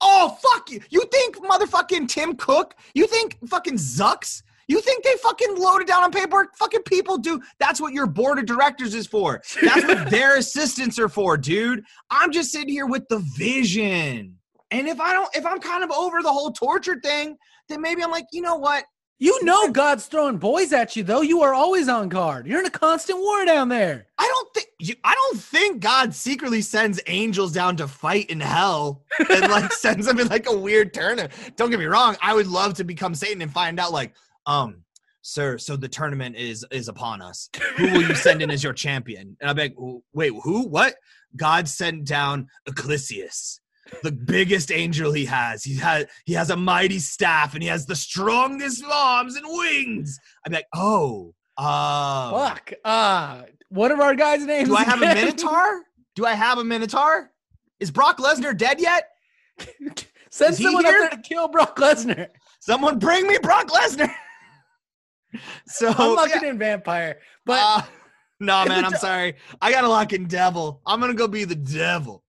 Oh 0.00 0.36
fuck 0.42 0.68
you. 0.72 0.80
You 0.90 1.04
think 1.12 1.36
motherfucking 1.36 2.08
Tim 2.08 2.34
Cook? 2.34 2.74
You 2.94 3.06
think 3.06 3.38
fucking 3.48 3.74
Zucks? 3.76 4.42
You 4.72 4.80
think 4.80 5.04
they 5.04 5.14
fucking 5.22 5.56
loaded 5.58 5.86
down 5.86 6.02
on 6.02 6.10
paperwork? 6.10 6.56
Fucking 6.56 6.84
people 6.84 7.18
do. 7.18 7.42
That's 7.58 7.78
what 7.78 7.92
your 7.92 8.06
board 8.06 8.38
of 8.38 8.46
directors 8.46 8.94
is 8.94 9.06
for. 9.06 9.42
That's 9.60 9.86
what 9.86 10.08
their 10.10 10.38
assistants 10.38 10.98
are 10.98 11.10
for, 11.10 11.36
dude. 11.36 11.84
I'm 12.08 12.32
just 12.32 12.50
sitting 12.52 12.70
here 12.70 12.86
with 12.86 13.06
the 13.10 13.18
vision. 13.18 14.38
And 14.70 14.88
if 14.88 14.98
I 14.98 15.12
don't, 15.12 15.28
if 15.36 15.44
I'm 15.44 15.60
kind 15.60 15.84
of 15.84 15.90
over 15.90 16.22
the 16.22 16.32
whole 16.32 16.52
torture 16.52 16.98
thing, 16.98 17.36
then 17.68 17.82
maybe 17.82 18.02
I'm 18.02 18.10
like, 18.10 18.24
you 18.32 18.40
know 18.40 18.56
what? 18.56 18.84
You 19.18 19.44
know 19.44 19.68
God's 19.68 20.06
throwing 20.06 20.38
boys 20.38 20.72
at 20.72 20.96
you, 20.96 21.02
though. 21.02 21.20
You 21.20 21.42
are 21.42 21.52
always 21.52 21.86
on 21.86 22.08
guard. 22.08 22.46
You're 22.46 22.60
in 22.60 22.66
a 22.66 22.70
constant 22.70 23.18
war 23.18 23.44
down 23.44 23.68
there. 23.68 24.06
I 24.16 24.24
don't 24.26 24.54
think 24.54 24.68
you, 24.80 24.94
I 25.04 25.14
don't 25.14 25.38
think 25.38 25.80
God 25.82 26.14
secretly 26.14 26.62
sends 26.62 26.98
angels 27.06 27.52
down 27.52 27.76
to 27.76 27.86
fight 27.86 28.30
in 28.30 28.40
hell 28.40 29.04
and 29.18 29.52
like 29.52 29.70
sends 29.74 30.06
them 30.06 30.18
in 30.18 30.28
like 30.28 30.48
a 30.48 30.56
weird 30.56 30.94
turn. 30.94 31.28
Don't 31.56 31.68
get 31.68 31.78
me 31.78 31.84
wrong. 31.84 32.16
I 32.22 32.32
would 32.32 32.46
love 32.46 32.72
to 32.74 32.84
become 32.84 33.14
Satan 33.14 33.42
and 33.42 33.52
find 33.52 33.78
out 33.78 33.92
like, 33.92 34.14
um, 34.46 34.84
sir, 35.22 35.58
so 35.58 35.76
the 35.76 35.88
tournament 35.88 36.36
is 36.36 36.64
is 36.70 36.88
upon 36.88 37.22
us. 37.22 37.48
Who 37.76 37.90
will 37.92 38.02
you 38.02 38.14
send 38.14 38.42
in 38.42 38.50
as 38.50 38.62
your 38.62 38.72
champion? 38.72 39.36
And 39.40 39.48
I'll 39.48 39.54
be 39.54 39.62
like, 39.62 39.76
wait, 40.12 40.32
who? 40.42 40.68
What? 40.68 40.94
God 41.36 41.68
sent 41.68 42.04
down 42.04 42.48
Ecclesius. 42.68 43.58
The 44.02 44.12
biggest 44.12 44.70
angel 44.70 45.12
he 45.12 45.24
has. 45.26 45.64
He 45.64 45.76
has 45.76 46.06
he 46.24 46.34
has 46.34 46.50
a 46.50 46.56
mighty 46.56 46.98
staff 46.98 47.54
and 47.54 47.62
he 47.62 47.68
has 47.68 47.86
the 47.86 47.96
strongest 47.96 48.84
arms 48.84 49.36
and 49.36 49.46
wings. 49.48 50.18
Be 50.46 50.54
like, 50.54 50.66
oh, 50.74 51.34
um, 51.58 52.32
Fuck. 52.32 52.72
Uh, 52.84 53.42
what 53.68 53.90
are 53.90 54.02
our 54.02 54.14
guys' 54.14 54.44
names? 54.44 54.68
do 54.68 54.76
I 54.76 54.84
have 54.84 55.02
a? 55.02 55.14
Minotaur? 55.14 55.82
Do 56.14 56.26
I 56.26 56.34
have 56.34 56.58
a 56.58 56.64
Minotaur? 56.64 57.30
Is 57.80 57.90
Brock 57.90 58.18
Lesnar 58.18 58.56
dead 58.56 58.80
yet? 58.80 59.08
Send 60.30 60.54
someone 60.54 60.84
here? 60.84 61.02
up 61.04 61.10
there 61.10 61.18
to 61.18 61.28
kill 61.28 61.48
Brock 61.48 61.76
Lesnar. 61.76 62.28
Someone 62.60 62.98
bring 62.98 63.26
me 63.26 63.38
Brock 63.42 63.68
Lesnar. 63.68 64.12
so 65.66 65.88
I'm 65.96 66.14
locking 66.14 66.42
yeah. 66.42 66.50
in 66.50 66.58
vampire, 66.58 67.20
but 67.44 67.58
Uh, 67.60 67.82
no, 68.40 68.64
man, 68.68 68.84
I'm 68.84 68.94
sorry. 68.96 69.36
I 69.60 69.70
gotta 69.70 69.88
lock 69.88 70.12
in 70.12 70.26
devil. 70.26 70.80
I'm 70.86 71.00
gonna 71.00 71.14
go 71.14 71.28
be 71.28 71.44
the 71.44 71.54
devil. 71.54 72.24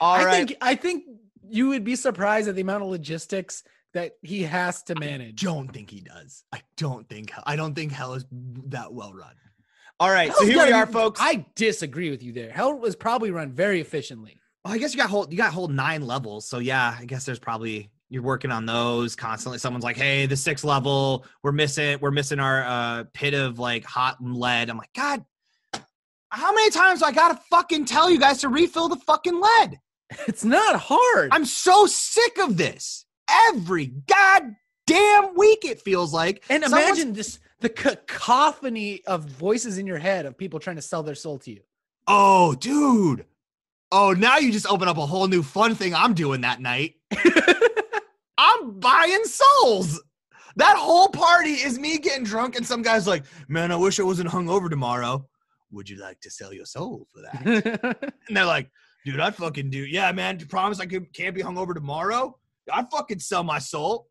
All 0.00 0.14
I 0.14 0.24
right. 0.24 0.48
think 0.48 0.58
I 0.60 0.74
think 0.74 1.04
you 1.48 1.68
would 1.68 1.84
be 1.84 1.96
surprised 1.96 2.48
at 2.48 2.54
the 2.54 2.62
amount 2.62 2.82
of 2.82 2.88
logistics 2.90 3.62
that 3.92 4.16
he 4.22 4.42
has 4.42 4.82
to 4.84 4.94
manage. 4.96 5.44
I 5.44 5.46
don't 5.46 5.68
think 5.72 5.90
he 5.90 6.00
does. 6.00 6.44
I 6.52 6.62
don't 6.76 7.08
think. 7.08 7.32
I 7.46 7.54
don't 7.56 7.74
think 7.74 7.92
hell 7.92 8.14
is 8.14 8.24
that 8.30 8.92
well 8.92 9.12
run. 9.12 9.34
All 10.00 10.10
right, 10.10 10.34
so 10.34 10.44
here 10.44 10.66
we 10.66 10.72
are, 10.72 10.86
folks. 10.86 11.20
I, 11.20 11.28
I 11.28 11.46
disagree 11.54 12.10
with 12.10 12.20
you 12.20 12.32
there. 12.32 12.50
Hell 12.50 12.76
was 12.76 12.96
probably 12.96 13.30
run 13.30 13.52
very 13.52 13.80
efficiently. 13.80 14.40
Well, 14.64 14.74
I 14.74 14.78
guess 14.78 14.92
you 14.92 14.98
got 14.98 15.08
whole 15.08 15.28
you 15.30 15.36
got 15.36 15.52
whole 15.52 15.68
nine 15.68 16.02
levels. 16.04 16.48
So 16.48 16.58
yeah, 16.58 16.96
I 16.98 17.04
guess 17.04 17.24
there's 17.24 17.38
probably 17.38 17.90
you're 18.10 18.22
working 18.22 18.50
on 18.50 18.66
those 18.66 19.16
constantly. 19.16 19.58
Someone's 19.58 19.84
like, 19.84 19.96
"Hey, 19.96 20.26
the 20.26 20.36
sixth 20.36 20.64
level, 20.64 21.24
we're 21.42 21.52
missing 21.52 21.98
we're 22.00 22.10
missing 22.10 22.38
our 22.40 22.64
uh, 22.64 23.04
pit 23.12 23.34
of 23.34 23.58
like 23.58 23.84
hot 23.84 24.16
lead." 24.20 24.70
I'm 24.70 24.78
like, 24.78 24.92
God, 24.94 25.24
how 26.30 26.52
many 26.52 26.70
times 26.70 27.00
do 27.00 27.06
I 27.06 27.12
gotta 27.12 27.40
fucking 27.50 27.84
tell 27.86 28.10
you 28.10 28.18
guys 28.18 28.38
to 28.38 28.48
refill 28.48 28.88
the 28.88 28.96
fucking 28.96 29.40
lead? 29.40 29.80
It's 30.28 30.44
not 30.44 30.76
hard. 30.78 31.30
I'm 31.32 31.46
so 31.46 31.86
sick 31.86 32.38
of 32.38 32.56
this. 32.56 33.04
Every 33.48 33.86
goddamn 33.86 35.34
week, 35.34 35.64
it 35.64 35.80
feels 35.80 36.12
like. 36.12 36.44
and 36.48 36.62
imagine 36.62 37.14
this 37.14 37.40
the 37.60 37.68
cacophony 37.70 39.02
of 39.06 39.24
voices 39.24 39.78
in 39.78 39.86
your 39.86 39.98
head 39.98 40.26
of 40.26 40.36
people 40.36 40.60
trying 40.60 40.76
to 40.76 40.82
sell 40.82 41.02
their 41.02 41.14
soul 41.14 41.38
to 41.38 41.50
you. 41.50 41.62
Oh, 42.06 42.54
dude. 42.54 43.24
Oh, 43.90 44.12
now 44.12 44.38
you 44.38 44.52
just 44.52 44.66
open 44.66 44.86
up 44.88 44.98
a 44.98 45.06
whole 45.06 45.26
new 45.28 45.42
fun 45.42 45.74
thing 45.74 45.94
I'm 45.94 46.14
doing 46.14 46.42
that 46.42 46.60
night. 46.60 46.96
Buying 48.84 49.24
souls. 49.24 50.00
That 50.56 50.76
whole 50.76 51.08
party 51.08 51.54
is 51.54 51.78
me 51.78 51.98
getting 51.98 52.22
drunk, 52.22 52.54
and 52.54 52.66
some 52.66 52.82
guy's 52.82 53.06
like, 53.06 53.24
Man, 53.48 53.72
I 53.72 53.76
wish 53.76 53.98
I 53.98 54.02
wasn't 54.02 54.28
hungover 54.28 54.68
tomorrow. 54.68 55.26
Would 55.72 55.88
you 55.88 55.96
like 55.96 56.20
to 56.20 56.30
sell 56.30 56.52
your 56.52 56.66
soul 56.66 57.08
for 57.12 57.22
that? 57.22 58.12
and 58.28 58.36
they're 58.36 58.44
like, 58.44 58.70
Dude, 59.06 59.20
I'd 59.20 59.34
fucking 59.34 59.70
do. 59.70 59.78
Yeah, 59.78 60.12
man, 60.12 60.38
you 60.38 60.46
promise 60.46 60.80
I 60.80 60.86
could, 60.86 61.12
can't 61.14 61.34
be 61.34 61.42
hungover 61.42 61.74
tomorrow? 61.74 62.38
I'd 62.72 62.90
fucking 62.90 63.20
sell 63.20 63.42
my 63.42 63.58
soul. 63.58 64.08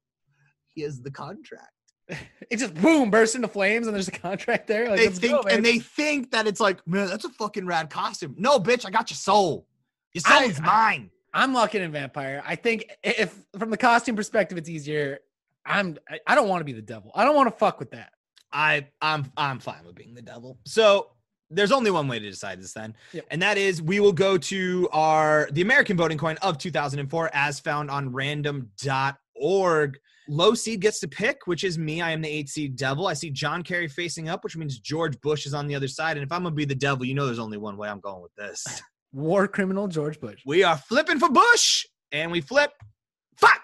Here's 0.76 1.00
the 1.00 1.12
contract. 1.12 1.70
it 2.50 2.58
just 2.58 2.74
boom 2.74 3.10
bursts 3.10 3.36
into 3.36 3.48
flames 3.48 3.88
and 3.88 3.96
there's 3.96 4.08
a 4.08 4.12
contract 4.12 4.68
there. 4.68 4.90
Like, 4.90 5.00
they 5.00 5.10
think 5.10 5.34
go, 5.34 5.48
and 5.50 5.64
they 5.64 5.80
think 5.80 6.32
that 6.32 6.48
it's 6.48 6.60
like, 6.60 6.86
man, 6.88 7.08
that's 7.08 7.26
a 7.26 7.30
fucking 7.30 7.66
rad 7.66 7.90
costume. 7.90 8.36
No, 8.38 8.60
bitch, 8.60 8.86
I 8.86 8.90
got 8.90 9.10
your 9.12 9.18
soul. 9.18 9.68
Your 10.14 10.22
soul 10.22 10.40
I- 10.40 10.46
is 10.46 10.60
mine. 10.60 11.12
I'm 11.34 11.54
locking 11.54 11.82
in 11.82 11.91
vampire. 11.91 12.43
I 12.46 12.56
think 12.56 12.86
if 13.04 13.36
from 13.58 13.69
the 13.72 13.78
costume 13.78 14.15
perspective, 14.15 14.58
it's 14.58 14.69
easier. 14.69 15.19
I'm. 15.65 15.98
I- 16.28 16.36
don't 16.36 16.48
want 16.50 16.62
to 16.62 16.65
be 16.65 16.74
the 16.74 16.82
devil. 16.82 17.12
I 17.15 17.24
don't 17.26 17.36
want 17.36 17.50
to 17.52 17.58
fuck 17.58 17.80
with 17.80 17.91
that. 17.91 18.12
I 18.52 18.88
I'm 19.02 19.32
I'm 19.36 19.60
fine 19.60 19.84
with 19.86 19.96
being 19.96 20.13
the 20.13 20.22
devil. 20.22 20.60
So 20.65 21.10
there's 21.50 21.72
only 21.72 21.89
one 21.91 22.08
way 22.08 22.19
to 22.19 22.30
decide 22.30 22.60
this 22.62 22.74
then, 22.74 22.96
Yep. 23.13 23.26
and 23.32 23.41
that 23.41 23.58
is 23.58 23.82
we 23.82 24.00
will 24.00 24.13
go 24.13 24.38
to 24.38 24.89
our 24.91 25.48
the 25.52 25.62
American 25.62 25.98
voting 25.98 26.17
coin 26.17 26.38
of 26.41 26.58
2004 26.58 27.30
as 27.34 27.60
found 27.60 27.89
on 27.89 28.12
random.org. 28.12 29.98
Low 30.30 30.54
seed 30.56 30.80
gets 30.80 31.00
to 31.02 31.08
pick, 31.08 31.48
which 31.48 31.63
is 31.65 31.78
me. 31.78 32.02
I 32.02 32.12
am 32.12 32.22
the 32.22 32.30
eight 32.30 32.48
seed 32.50 32.76
devil. 32.78 33.08
I 33.08 33.13
see 33.13 33.30
John 33.30 33.62
Kerry 33.62 33.88
facing 33.89 34.30
up, 34.30 34.43
which 34.43 34.56
means 34.56 34.80
George 34.80 35.19
Bush 35.19 35.46
is 35.46 35.54
on 35.54 35.67
the 35.67 35.76
other 35.76 35.88
side. 35.89 36.15
And 36.17 36.24
if 36.26 36.32
I'm 36.32 36.43
gonna 36.43 36.56
be 36.56 36.65
the 36.65 36.76
devil, 36.76 37.06
you 37.06 37.13
know 37.13 37.26
there's 37.26 37.39
only 37.39 37.58
one 37.58 37.76
way 37.76 37.89
I'm 37.89 38.00
going 38.00 38.22
with 38.22 38.34
this. 38.36 38.63
War 39.13 39.47
criminal 39.47 39.88
George 39.88 40.19
Bush. 40.19 40.41
We 40.45 40.63
are 40.63 40.76
flipping 40.76 41.19
for 41.19 41.30
Bush, 41.30 41.86
and 42.12 42.32
we 42.32 42.41
flip. 42.41 42.71
Fuck. 43.38 43.62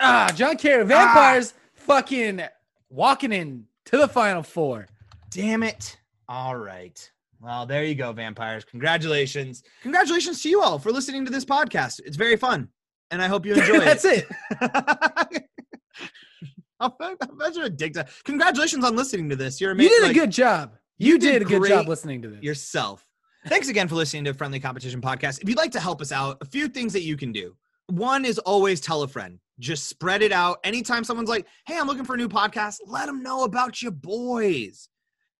Ah, 0.00 0.30
John 0.34 0.56
Kerry. 0.56 0.84
Vampires 0.84 1.54
fucking 1.74 2.42
walking 2.88 3.32
in 3.32 3.66
to 3.86 3.98
the 3.98 4.08
final 4.08 4.42
four. 4.42 4.86
Damn 5.30 5.64
it. 5.64 5.98
All 6.28 6.56
right. 6.56 7.10
Well, 7.40 7.66
there 7.66 7.84
you 7.84 7.94
go, 7.94 8.12
vampires. 8.12 8.64
Congratulations. 8.64 9.62
Congratulations 9.82 10.42
to 10.42 10.48
you 10.48 10.62
all 10.62 10.78
for 10.78 10.92
listening 10.92 11.24
to 11.24 11.30
this 11.30 11.44
podcast. 11.44 12.00
It's 12.04 12.16
very 12.16 12.36
fun. 12.36 12.68
And 13.10 13.20
I 13.20 13.26
hope 13.26 13.44
you 13.44 13.54
enjoy 13.56 13.80
That's 13.80 14.04
it. 14.04 14.26
That's 14.60 15.36
it. 15.36 15.44
A 16.80 17.70
dick 17.70 17.94
Congratulations 18.24 18.84
on 18.84 18.96
listening 18.96 19.28
to 19.30 19.36
this. 19.36 19.60
You're 19.60 19.72
amazing. 19.72 19.90
You 19.90 19.96
did 19.96 20.04
a 20.04 20.06
like, 20.08 20.16
good 20.16 20.30
job. 20.30 20.76
You, 20.98 21.12
you 21.12 21.18
did, 21.18 21.32
did 21.32 21.42
a 21.42 21.44
good 21.44 21.68
job 21.68 21.88
listening 21.88 22.22
to 22.22 22.28
this. 22.28 22.42
yourself. 22.42 23.04
Thanks 23.46 23.68
again 23.68 23.88
for 23.88 23.94
listening 23.94 24.24
to 24.24 24.32
Friendly 24.32 24.58
Competition 24.58 25.02
Podcast. 25.02 25.42
If 25.42 25.50
you'd 25.50 25.58
like 25.58 25.72
to 25.72 25.80
help 25.80 26.00
us 26.00 26.12
out, 26.12 26.38
a 26.40 26.46
few 26.46 26.66
things 26.66 26.94
that 26.94 27.02
you 27.02 27.14
can 27.14 27.30
do. 27.30 27.54
One 27.88 28.24
is 28.24 28.38
always 28.38 28.80
tell 28.80 29.02
a 29.02 29.08
friend. 29.08 29.38
Just 29.58 29.86
spread 29.86 30.22
it 30.22 30.32
out. 30.32 30.60
Anytime 30.64 31.04
someone's 31.04 31.28
like, 31.28 31.46
hey, 31.66 31.78
I'm 31.78 31.86
looking 31.86 32.06
for 32.06 32.14
a 32.14 32.16
new 32.16 32.28
podcast, 32.28 32.78
let 32.86 33.04
them 33.04 33.22
know 33.22 33.44
about 33.44 33.82
your 33.82 33.92
boys. 33.92 34.88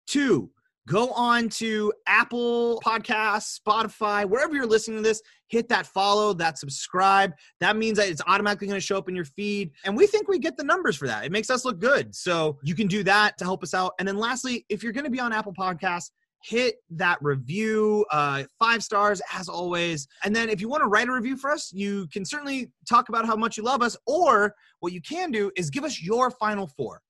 Two, 0.07 0.51
go 0.87 1.13
on 1.13 1.49
to 1.49 1.95
Apple 2.07 2.83
Podcasts, 2.85 3.59
Spotify, 3.59 4.29
wherever 4.29 4.55
you're 4.55 4.67
listening 4.67 4.99
to 4.99 5.03
this, 5.03 5.23
hit 5.49 5.71
that 5.71 5.87
follow, 5.87 6.35
that 6.35 6.59
subscribe. 6.59 7.33
That 7.61 7.79
means 7.79 7.97
that 7.97 8.11
it's 8.11 8.21
automatically 8.27 8.67
going 8.67 8.77
to 8.77 8.87
show 8.87 8.99
up 8.99 9.09
in 9.09 9.17
your 9.17 9.25
feed. 9.25 9.71
And 9.87 9.97
we 9.97 10.07
think 10.07 10.29
we 10.29 10.39
get 10.39 10.59
the 10.59 10.65
numbers 10.65 10.97
for 10.97 11.07
that. 11.07 11.25
It 11.25 11.33
makes 11.33 11.49
us 11.49 11.65
look 11.65 11.81
good. 11.81 12.15
So 12.15 12.59
you 12.63 12.75
can 12.75 12.87
do 12.87 13.03
that 13.05 13.39
to 13.39 13.45
help 13.45 13.63
us 13.63 13.73
out. 13.73 13.95
And 13.99 14.07
then 14.07 14.19
lastly, 14.19 14.67
if 14.69 14.83
you're 14.83 14.93
going 14.93 15.07
to 15.07 15.11
be 15.11 15.21
on 15.21 15.33
Apple 15.33 15.55
Podcasts, 15.55 16.11
hit 16.45 16.77
that 16.91 17.17
review 17.23 18.05
uh, 18.11 18.45
five 18.59 18.83
stars 18.83 19.23
as 19.33 19.49
always 19.49 20.07
and 20.25 20.37
then 20.37 20.51
if 20.51 20.61
you 20.61 20.69
want 20.69 20.83
to 20.83 20.89
write 20.89 21.09
a 21.09 21.13
review 21.13 21.37
for 21.37 21.51
us 21.51 21.73
you 21.73 22.07
can 22.13 22.25
certainly 22.25 22.71
talk 22.89 23.09
about 23.09 23.25
how 23.25 23.35
much 23.35 23.57
you 23.57 23.63
love 23.63 23.81
us 23.81 23.97
or 24.07 24.55
what 24.81 24.93
you 24.93 25.01
can 25.01 25.31
do 25.31 25.51
is 25.57 25.71
give 25.71 25.85
us 25.85 26.03
your 26.03 26.31
final 26.31 26.67
four 26.67 27.01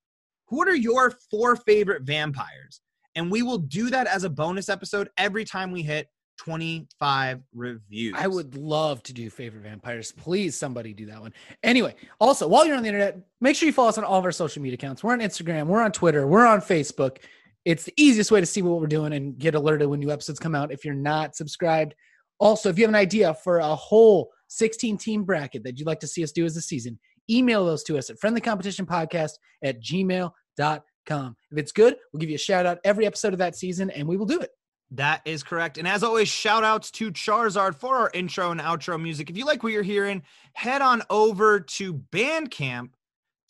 what 0.49 0.69
are 0.69 0.77
your 0.77 1.11
four 1.31 1.57
favorite 1.57 2.03
vampires 2.03 2.81
and 3.17 3.31
we 3.31 3.43
will 3.43 3.59
do 3.59 3.91
that 3.91 4.07
as 4.07 4.23
a 4.25 4.31
bonus 4.31 4.69
episode 4.69 5.09
every 5.19 5.45
time 5.45 5.73
we 5.73 5.83
hit 5.83 6.09
25 6.39 7.43
reviews. 7.55 8.15
I 8.17 8.27
would 8.27 8.57
love 8.57 9.03
to 9.05 9.13
do 9.13 9.31
favorite 9.31 9.63
vampires. 9.63 10.13
Please, 10.13 10.59
somebody 10.59 10.93
do 10.93 11.07
that 11.07 11.21
one. 11.21 11.33
Anyway, 11.63 11.95
also, 12.21 12.49
while 12.49 12.67
you're 12.67 12.77
on 12.77 12.83
the 12.83 12.89
internet, 12.89 13.19
make 13.41 13.57
sure 13.57 13.67
you 13.67 13.73
follow 13.73 13.89
us 13.89 13.99
on 13.99 14.05
all 14.05 14.19
of 14.19 14.25
our 14.25 14.33
social 14.33 14.63
media 14.63 14.75
accounts. 14.75 15.05
We're 15.05 15.13
on 15.13 15.21
Instagram, 15.21 15.67
we're 15.67 15.83
on 15.83 15.93
Twitter, 15.93 16.27
we're 16.27 16.47
on 16.47 16.61
Facebook. 16.61 17.19
It's 17.65 17.85
the 17.85 17.95
easiest 17.97 18.31
way 18.31 18.41
to 18.41 18.47
see 18.47 18.63
what 18.63 18.81
we're 18.81 18.87
doing 18.87 19.13
and 19.13 19.39
get 19.39 19.55
alerted 19.55 19.89
when 19.89 20.01
new 20.01 20.11
episodes 20.11 20.39
come 20.39 20.55
out 20.55 20.73
if 20.73 20.85
you're 20.85 20.95
not 20.95 21.35
subscribed. 21.35 21.95
Also, 22.39 22.69
if 22.69 22.79
you 22.79 22.85
have 22.85 22.91
an 22.91 22.95
idea 22.95 23.35
for 23.35 23.59
a 23.59 23.75
whole 23.75 24.31
16 24.49 24.99
team 24.99 25.25
bracket 25.25 25.65
that 25.65 25.79
you'd 25.79 25.87
like 25.87 26.01
to 26.01 26.07
see 26.07 26.23
us 26.23 26.33
do 26.33 26.45
as 26.45 26.57
a 26.57 26.63
season, 26.63 26.99
email 27.31 27.65
those 27.65 27.83
to 27.85 27.97
us 27.97 28.11
at 28.11 28.21
friendlycompetitionpodcast 28.21 29.33
at 29.63 29.83
gmail.com. 29.83 31.37
If 31.51 31.59
it's 31.59 31.73
good, 31.73 31.97
we'll 32.13 32.21
give 32.21 32.29
you 32.29 32.37
a 32.37 32.39
shout 32.39 32.67
out 32.67 32.79
every 32.85 33.07
episode 33.07 33.33
of 33.33 33.39
that 33.39 33.57
season 33.57 33.91
and 33.91 34.07
we 34.07 34.17
will 34.17 34.27
do 34.27 34.41
it. 34.41 34.51
That 34.91 35.23
is 35.25 35.43
correct. 35.43 35.79
And 35.79 35.89
as 35.89 36.03
always, 36.03 36.29
shout 36.29 36.63
outs 36.63 36.91
to 36.93 37.11
Charizard 37.11 37.75
for 37.75 37.97
our 37.97 38.11
intro 38.15 38.51
and 38.51 38.61
outro 38.61 39.01
music. 39.01 39.31
If 39.31 39.37
you 39.37 39.45
like 39.45 39.63
what 39.63 39.73
you're 39.73 39.83
hearing, 39.83 40.23
head 40.53 40.83
on 40.83 41.03
over 41.11 41.61
to 41.61 41.95
Bandcamp, 41.95 42.91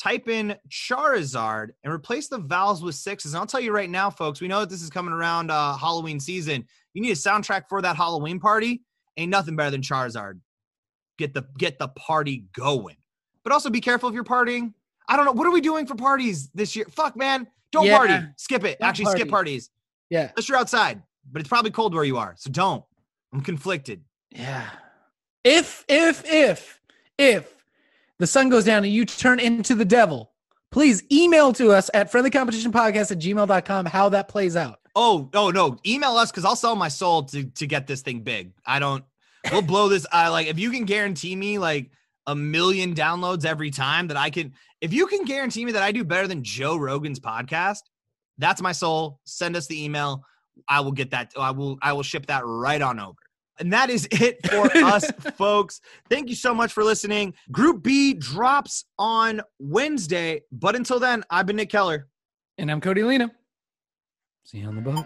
type 0.04 0.28
in 0.28 0.54
Charizard, 0.70 1.68
and 1.82 1.92
replace 1.92 2.28
the 2.28 2.38
vowels 2.38 2.82
with 2.82 2.94
sixes. 2.94 3.32
And 3.32 3.40
I'll 3.40 3.46
tell 3.46 3.60
you 3.60 3.72
right 3.72 3.88
now, 3.88 4.10
folks, 4.10 4.40
we 4.40 4.48
know 4.48 4.60
that 4.60 4.68
this 4.70 4.82
is 4.82 4.90
coming 4.90 5.14
around 5.14 5.50
uh, 5.50 5.76
Halloween 5.76 6.20
season. 6.20 6.64
You 6.92 7.02
need 7.02 7.10
a 7.10 7.14
soundtrack 7.14 7.68
for 7.68 7.80
that 7.82 7.96
Halloween 7.96 8.38
party. 8.38 8.82
Ain't 9.16 9.30
nothing 9.30 9.56
better 9.56 9.70
than 9.70 9.80
Charizard. 9.80 10.40
Get 11.18 11.32
the 11.32 11.46
get 11.58 11.78
the 11.78 11.88
party 11.88 12.44
going. 12.54 12.96
But 13.44 13.52
also 13.52 13.70
be 13.70 13.80
careful 13.80 14.08
if 14.08 14.14
you're 14.14 14.24
partying. 14.24 14.74
I 15.08 15.16
don't 15.16 15.26
know. 15.26 15.32
What 15.32 15.46
are 15.46 15.52
we 15.52 15.60
doing 15.60 15.86
for 15.86 15.94
parties 15.94 16.50
this 16.54 16.74
year? 16.74 16.86
Fuck, 16.90 17.16
man. 17.16 17.46
Don't 17.72 17.86
Yeah. 17.86 17.96
party. 17.96 18.14
Skip 18.36 18.64
it. 18.64 18.78
Don't 18.80 18.88
Actually, 18.88 19.04
party. 19.06 19.20
skip 19.20 19.30
parties. 19.30 19.70
Yeah. 20.10 20.30
Unless 20.30 20.48
you're 20.48 20.58
outside, 20.58 21.02
but 21.30 21.40
it's 21.40 21.48
probably 21.48 21.70
cold 21.70 21.94
where 21.94 22.04
you 22.04 22.16
are. 22.18 22.34
So 22.36 22.50
don't. 22.50 22.84
I'm 23.32 23.40
conflicted. 23.40 24.02
Yeah. 24.30 24.68
If, 25.44 25.84
if, 25.88 26.24
if, 26.24 26.80
if 27.18 27.53
the 28.24 28.28
sun 28.28 28.48
goes 28.48 28.64
down 28.64 28.84
and 28.84 28.92
you 28.92 29.04
turn 29.04 29.38
into 29.38 29.74
the 29.74 29.84
devil, 29.84 30.32
please 30.72 31.02
email 31.12 31.52
to 31.52 31.72
us 31.72 31.90
at 31.92 32.10
friendlycompetitionpodcast 32.10 33.12
at 33.12 33.18
gmail.com 33.18 33.84
how 33.84 34.08
that 34.08 34.28
plays 34.28 34.56
out. 34.56 34.80
Oh, 34.96 35.28
oh 35.34 35.50
no. 35.50 35.76
Email 35.86 36.12
us 36.12 36.30
because 36.30 36.46
I'll 36.46 36.56
sell 36.56 36.74
my 36.74 36.88
soul 36.88 37.24
to 37.24 37.44
to 37.44 37.66
get 37.66 37.86
this 37.86 38.00
thing 38.00 38.20
big. 38.20 38.54
I 38.64 38.78
don't 38.78 39.04
we'll 39.52 39.60
blow 39.60 39.90
this. 39.90 40.06
I 40.10 40.28
like 40.28 40.46
if 40.46 40.58
you 40.58 40.70
can 40.70 40.86
guarantee 40.86 41.36
me 41.36 41.58
like 41.58 41.90
a 42.26 42.34
million 42.34 42.94
downloads 42.94 43.44
every 43.44 43.70
time 43.70 44.06
that 44.06 44.16
I 44.16 44.30
can 44.30 44.54
if 44.80 44.94
you 44.94 45.06
can 45.06 45.26
guarantee 45.26 45.66
me 45.66 45.72
that 45.72 45.82
I 45.82 45.92
do 45.92 46.02
better 46.02 46.26
than 46.26 46.42
Joe 46.42 46.78
Rogan's 46.78 47.20
podcast, 47.20 47.82
that's 48.38 48.62
my 48.62 48.72
soul. 48.72 49.20
Send 49.24 49.54
us 49.54 49.66
the 49.66 49.84
email. 49.84 50.24
I 50.66 50.80
will 50.80 50.92
get 50.92 51.10
that. 51.10 51.34
I 51.38 51.50
will 51.50 51.76
I 51.82 51.92
will 51.92 52.02
ship 52.02 52.24
that 52.28 52.40
right 52.46 52.80
on 52.80 52.98
over. 52.98 53.18
And 53.58 53.72
that 53.72 53.90
is 53.90 54.08
it 54.10 54.46
for 54.48 54.66
us, 54.76 55.10
folks. 55.36 55.80
Thank 56.08 56.28
you 56.28 56.34
so 56.34 56.54
much 56.54 56.72
for 56.72 56.82
listening. 56.84 57.34
Group 57.50 57.82
B 57.82 58.14
drops 58.14 58.84
on 58.98 59.40
Wednesday. 59.58 60.42
But 60.50 60.76
until 60.76 60.98
then, 60.98 61.24
I've 61.30 61.46
been 61.46 61.56
Nick 61.56 61.70
Keller. 61.70 62.08
And 62.58 62.70
I'm 62.70 62.80
Cody 62.80 63.02
Lena. 63.02 63.30
See 64.44 64.58
you 64.58 64.68
on 64.68 64.74
the 64.76 64.82
boat. 64.82 65.04